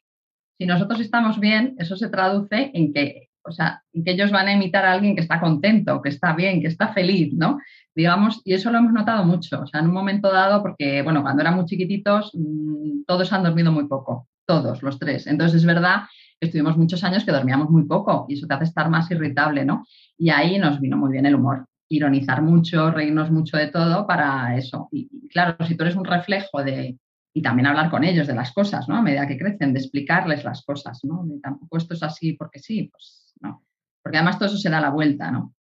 [0.58, 4.48] si nosotros estamos bien, eso se traduce en que, o sea, en que ellos van
[4.48, 7.58] a imitar a alguien que está contento, que está bien, que está feliz, ¿no?
[7.94, 11.22] Digamos, y eso lo hemos notado mucho, o sea, en un momento dado, porque, bueno,
[11.22, 15.26] cuando eran muy chiquititos, mm, todos han dormido muy poco, todos, los tres.
[15.26, 16.02] Entonces es verdad
[16.40, 19.86] estuvimos muchos años que dormíamos muy poco y eso te hace estar más irritable, ¿no?
[20.16, 24.56] Y ahí nos vino muy bien el humor ironizar mucho, reírnos mucho de todo para
[24.56, 24.88] eso.
[24.90, 26.98] Y, claro, si tú eres un reflejo de,
[27.32, 28.96] y también hablar con ellos de las cosas, ¿no?
[28.96, 31.24] A medida que crecen, de explicarles las cosas, ¿no?
[31.42, 33.62] Tampoco esto es así porque sí, pues no.
[34.02, 35.54] Porque además todo eso se da la vuelta, ¿no?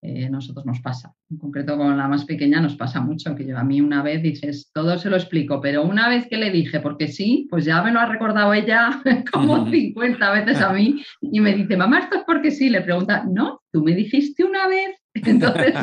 [0.00, 1.12] Eh, nosotros nos pasa.
[1.28, 4.22] En concreto con la más pequeña nos pasa mucho, que yo a mí una vez
[4.22, 7.82] dices, todo se lo explico, pero una vez que le dije, porque sí, pues ya
[7.82, 12.18] me lo ha recordado ella como 50 veces a mí y me dice, mamá, esto
[12.18, 12.68] es porque sí.
[12.68, 14.96] Le pregunta, no, tú me dijiste una vez.
[15.14, 15.74] Entonces,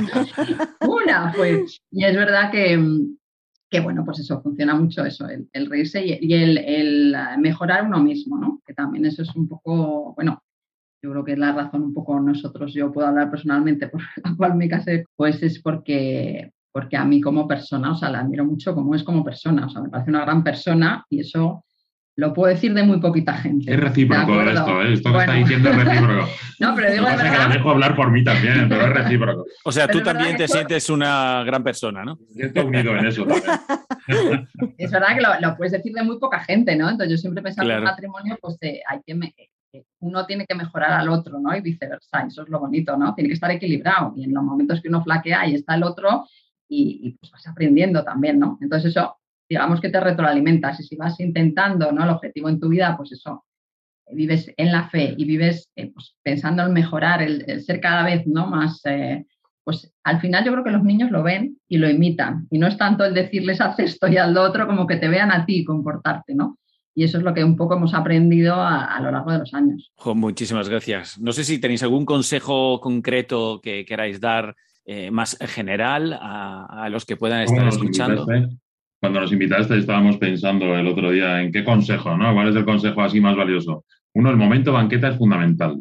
[0.79, 1.81] una, pues.
[1.91, 2.81] Y es verdad que,
[3.69, 7.37] que bueno, pues eso funciona mucho, eso, el, el reírse y, y el, el, eh,
[7.37, 8.61] mejorar uno mismo, ¿no?
[8.65, 10.41] Que también eso es un poco, bueno,
[11.05, 14.33] yo creo que es la razón un poco nosotros, yo puedo hablar personalmente por la
[14.37, 18.43] cual me casé, pues es porque, porque a mí como persona, o sea, la admiro
[18.43, 21.63] mucho como es como persona, o sea, me parece una gran persona y eso
[22.17, 23.73] lo puedo decir de muy poquita gente.
[23.73, 24.93] Es recíproco esto, ¿eh?
[24.93, 25.33] Esto que Bueno.
[25.33, 26.27] está diciendo es recíproco.
[26.61, 28.69] No, pero digo Lo de que pasa es que la dejo hablar por mí también,
[28.69, 29.45] pero es recíproco.
[29.65, 32.17] O sea, Pero tú también te esto- sientes una gran persona, ¿no?
[32.33, 33.51] Yo estoy unido en eso también.
[34.77, 36.89] es verdad que lo, lo puedes decir de muy poca gente, ¿no?
[36.89, 37.81] Entonces yo siempre pensaba que en Claro.
[37.81, 39.33] un matrimonio, pues eh, hay que me-
[39.99, 41.55] uno tiene que mejorar al otro, ¿no?
[41.55, 43.13] Y viceversa, eso es lo bonito, ¿no?
[43.13, 46.27] Tiene que estar equilibrado y en los momentos que uno flaquea, ahí está el otro
[46.67, 48.57] y, pues vas aprendiendo también, ¿no?
[48.61, 49.17] Entonces eso,
[49.47, 52.03] digamos que te retroalimentas y si vas intentando, ¿no?
[52.03, 53.45] El objetivo en tu vida, pues eso,
[54.11, 58.25] vives en la fe y vives eh, pues, pensando en mejorar, el, ser cada vez,
[58.27, 58.47] ¿no?
[58.47, 58.81] Más...
[58.85, 59.25] eh,
[59.65, 62.47] pues al final yo creo que los niños lo ven y lo imitan.
[62.51, 65.31] Y no es tanto el decirles haz esto y lo otro, como que te vean
[65.31, 66.59] a ti comportarte, ¿no?
[66.97, 69.53] Y eso es lo que un poco hemos aprendido a, a lo largo de los
[69.53, 69.91] años.
[69.95, 71.19] Jo, muchísimas gracias.
[71.19, 76.89] No sé si tenéis algún consejo concreto que queráis dar eh, más general a, a
[76.89, 78.21] los que puedan estar ¿Cómo nos escuchando.
[78.21, 78.57] invitaste?
[79.01, 82.33] Cuando nos invitaste estábamos pensando el otro día en qué consejo, ¿no?
[82.33, 83.83] ¿Cuál es el consejo así más valioso?
[84.13, 85.73] Uno, el momento banqueta es fundamental.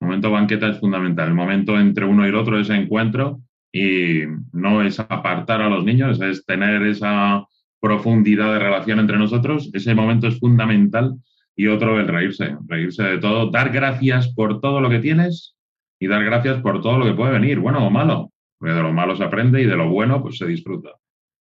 [0.00, 1.28] El momento banqueta es fundamental.
[1.28, 3.40] El momento entre uno y el otro, ese encuentro,
[3.72, 4.20] y
[4.52, 7.44] no es apartar a los niños, es tener esa
[7.80, 9.70] profundidad de relación entre nosotros.
[9.72, 11.14] Ese momento es fundamental.
[11.56, 15.56] Y otro, el reírse, reírse de todo, dar gracias por todo lo que tienes
[15.98, 18.32] y dar gracias por todo lo que puede venir, bueno o malo.
[18.58, 20.90] Porque de lo malo se aprende y de lo bueno pues se disfruta.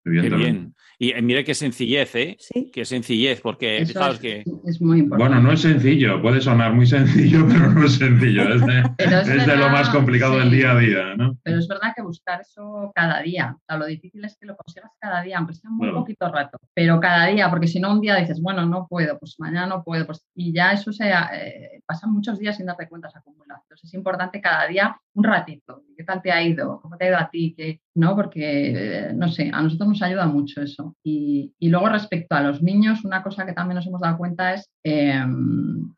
[0.04, 0.74] Qué bien.
[1.00, 2.38] Y eh, mire qué sencillez, ¿eh?
[2.40, 2.72] Sí.
[2.74, 5.30] Qué sencillez, porque Eso fijaos es, que es muy importante.
[5.30, 8.54] Bueno, no es sencillo, puede sonar muy sencillo, pero no es sencillo.
[8.54, 10.40] Es de, es lo más complicado sí.
[10.40, 11.38] del día a día, ¿no?
[11.44, 13.56] Pero es verdad que buscar eso cada día.
[13.56, 16.58] O sea, lo difícil es que lo consigas cada día, aunque sea muy poquito rato.
[16.74, 19.84] Pero cada día, porque si no un día dices, bueno, no puedo, pues mañana no
[19.84, 23.62] puedo, pues y ya eso se eh, pasan muchos días sin darte cuenta, se acumula.
[23.62, 25.84] Entonces es importante cada día un ratito.
[25.96, 26.80] ¿Qué tal te ha ido?
[26.82, 27.54] ¿Cómo te ha ido a ti?
[27.56, 27.82] ¿Qué?
[27.98, 28.16] ¿No?
[28.16, 30.96] Porque, eh, no sé, a nosotros nos ayuda mucho eso.
[31.04, 34.54] Y, y luego respecto a los niños, una cosa que también nos hemos dado cuenta
[34.54, 35.26] es eh,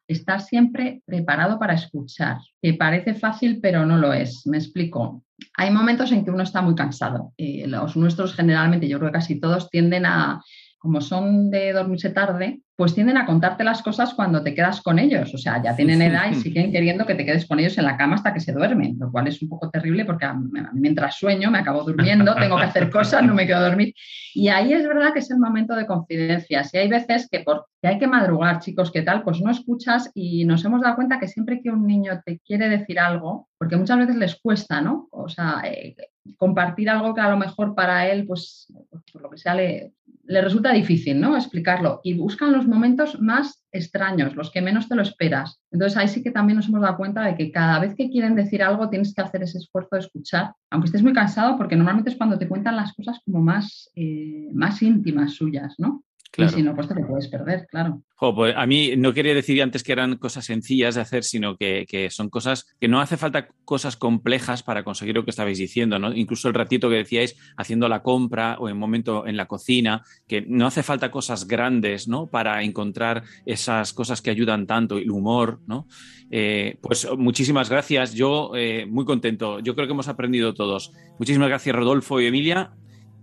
[0.08, 4.48] estar siempre preparado para escuchar, que parece fácil, pero no lo es.
[4.48, 5.26] Me explico.
[5.58, 7.34] Hay momentos en que uno está muy cansado.
[7.38, 10.42] Eh, los nuestros generalmente, yo creo que casi todos tienden a,
[10.80, 14.98] como son de dormirse tarde, pues tienden a contarte las cosas cuando te quedas con
[14.98, 15.34] ellos.
[15.34, 17.98] O sea, ya tienen edad y siguen queriendo que te quedes con ellos en la
[17.98, 21.18] cama hasta que se duermen, lo cual es un poco terrible porque a mí mientras
[21.18, 23.94] sueño me acabo durmiendo, tengo que hacer cosas, no me quedo a dormir.
[24.34, 26.74] Y ahí es verdad que es el momento de confidencias.
[26.74, 29.24] Y hay veces que porque hay que madrugar, chicos, ¿qué tal?
[29.24, 32.70] Pues no escuchas y nos hemos dado cuenta que siempre que un niño te quiere
[32.70, 35.10] decir algo, porque muchas veces les cuesta, ¿no?
[35.12, 35.98] O sea, eh,
[36.38, 38.72] compartir algo que a lo mejor para él, pues,
[39.12, 39.92] por lo que sea, le,
[40.30, 41.36] le resulta difícil, ¿no?
[41.36, 42.02] Explicarlo.
[42.04, 45.60] Y buscan los momentos más extraños, los que menos te lo esperas.
[45.72, 48.36] Entonces ahí sí que también nos hemos dado cuenta de que cada vez que quieren
[48.36, 52.12] decir algo tienes que hacer ese esfuerzo de escuchar, aunque estés muy cansado, porque normalmente
[52.12, 56.04] es cuando te cuentan las cosas como más, eh, más íntimas suyas, ¿no?
[56.32, 56.52] Claro.
[56.52, 58.04] Y si no, pues te lo puedes perder, claro.
[58.16, 61.56] Jo, pues a mí no quería decir antes que eran cosas sencillas de hacer, sino
[61.56, 65.58] que, que, son cosas que no hace falta cosas complejas para conseguir lo que estabais
[65.58, 66.14] diciendo, ¿no?
[66.14, 70.42] Incluso el ratito que decíais haciendo la compra o en momento en la cocina, que
[70.42, 72.28] no hace falta cosas grandes, ¿no?
[72.28, 75.88] Para encontrar esas cosas que ayudan tanto, el humor, ¿no?
[76.30, 78.14] Eh, pues muchísimas gracias.
[78.14, 79.60] Yo eh, muy contento.
[79.60, 80.92] Yo creo que hemos aprendido todos.
[81.18, 82.72] Muchísimas gracias, Rodolfo y Emilia.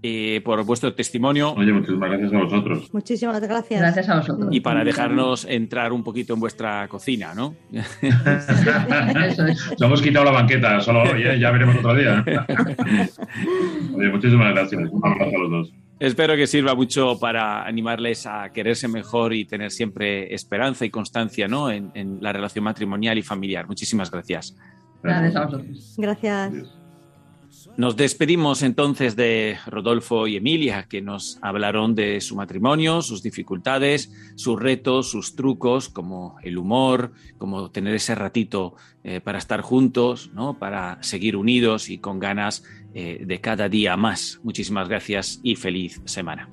[0.02, 1.52] Eh, por vuestro testimonio.
[1.54, 2.92] Oye, muchísimas gracias a vosotros.
[2.92, 3.80] Muchísimas gracias.
[3.80, 4.48] Gracias a vosotros.
[4.52, 7.54] Y para dejarnos entrar un poquito en vuestra cocina, ¿no?
[7.72, 9.70] Eso es.
[9.70, 11.38] Nos hemos quitado la banqueta solo hoy, ¿eh?
[11.40, 12.24] ya veremos otro día.
[13.94, 14.82] Oye, muchísimas gracias.
[14.90, 15.72] Un abrazo a los dos.
[15.98, 21.48] Espero que sirva mucho para animarles a quererse mejor y tener siempre esperanza y constancia
[21.48, 21.70] ¿no?
[21.70, 23.66] en, en la relación matrimonial y familiar.
[23.66, 24.54] Muchísimas gracias.
[25.02, 25.94] Gracias a vosotros.
[25.96, 26.52] Gracias.
[27.76, 34.10] Nos despedimos entonces de Rodolfo y Emilia, que nos hablaron de su matrimonio, sus dificultades,
[34.34, 40.30] sus retos, sus trucos, como el humor, como tener ese ratito eh, para estar juntos,
[40.32, 40.58] ¿no?
[40.58, 42.64] para seguir unidos y con ganas
[42.94, 44.40] eh, de cada día más.
[44.42, 46.48] Muchísimas gracias y feliz semana.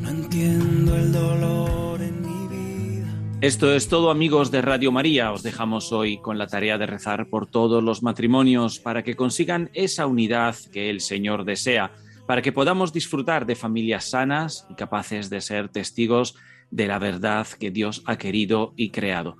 [0.00, 1.81] No entiendo el dolor.
[3.42, 5.32] Esto es todo amigos de Radio María.
[5.32, 9.68] Os dejamos hoy con la tarea de rezar por todos los matrimonios para que consigan
[9.74, 11.90] esa unidad que el Señor desea,
[12.28, 16.36] para que podamos disfrutar de familias sanas y capaces de ser testigos
[16.70, 19.38] de la verdad que Dios ha querido y creado.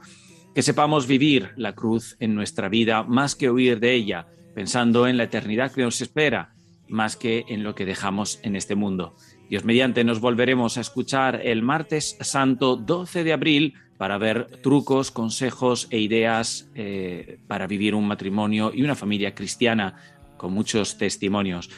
[0.53, 5.17] Que sepamos vivir la cruz en nuestra vida más que huir de ella, pensando en
[5.17, 6.55] la eternidad que nos espera,
[6.89, 9.15] más que en lo que dejamos en este mundo.
[9.49, 15.11] Dios mediante nos volveremos a escuchar el martes santo 12 de abril para ver trucos,
[15.11, 19.95] consejos e ideas eh, para vivir un matrimonio y una familia cristiana
[20.37, 21.71] con muchos testimonios.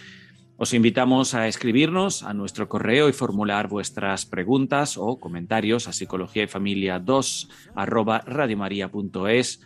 [0.57, 6.45] Os invitamos a escribirnos a nuestro correo y formular vuestras preguntas o comentarios a psicología
[6.45, 9.61] y familia 2 arroba radiomaria.es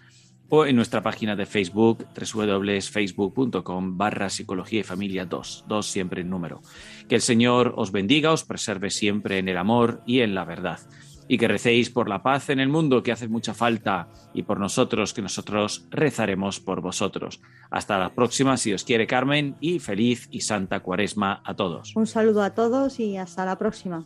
[0.49, 6.31] o en nuestra página de Facebook www.facebook.com barra psicología y familia 2, 2 siempre en
[6.31, 6.63] número.
[7.07, 10.81] Que el Señor os bendiga, os preserve siempre en el amor y en la verdad.
[11.29, 14.59] Y que recéis por la paz en el mundo que hace mucha falta y por
[14.59, 17.41] nosotros que nosotros rezaremos por vosotros.
[17.71, 21.95] Hasta la próxima, si os quiere Carmen, y feliz y santa cuaresma a todos.
[21.97, 24.05] Un saludo a todos y hasta la próxima.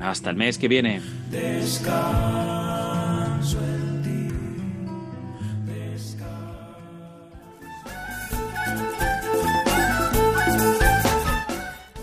[0.00, 1.02] Hasta el mes que viene.
[1.30, 1.98] Descanso
[3.58, 4.12] en ti.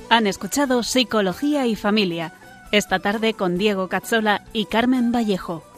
[0.10, 2.34] Han escuchado Psicología y Familia,
[2.72, 5.69] esta tarde con Diego Cazzola y Carmen Vallejo.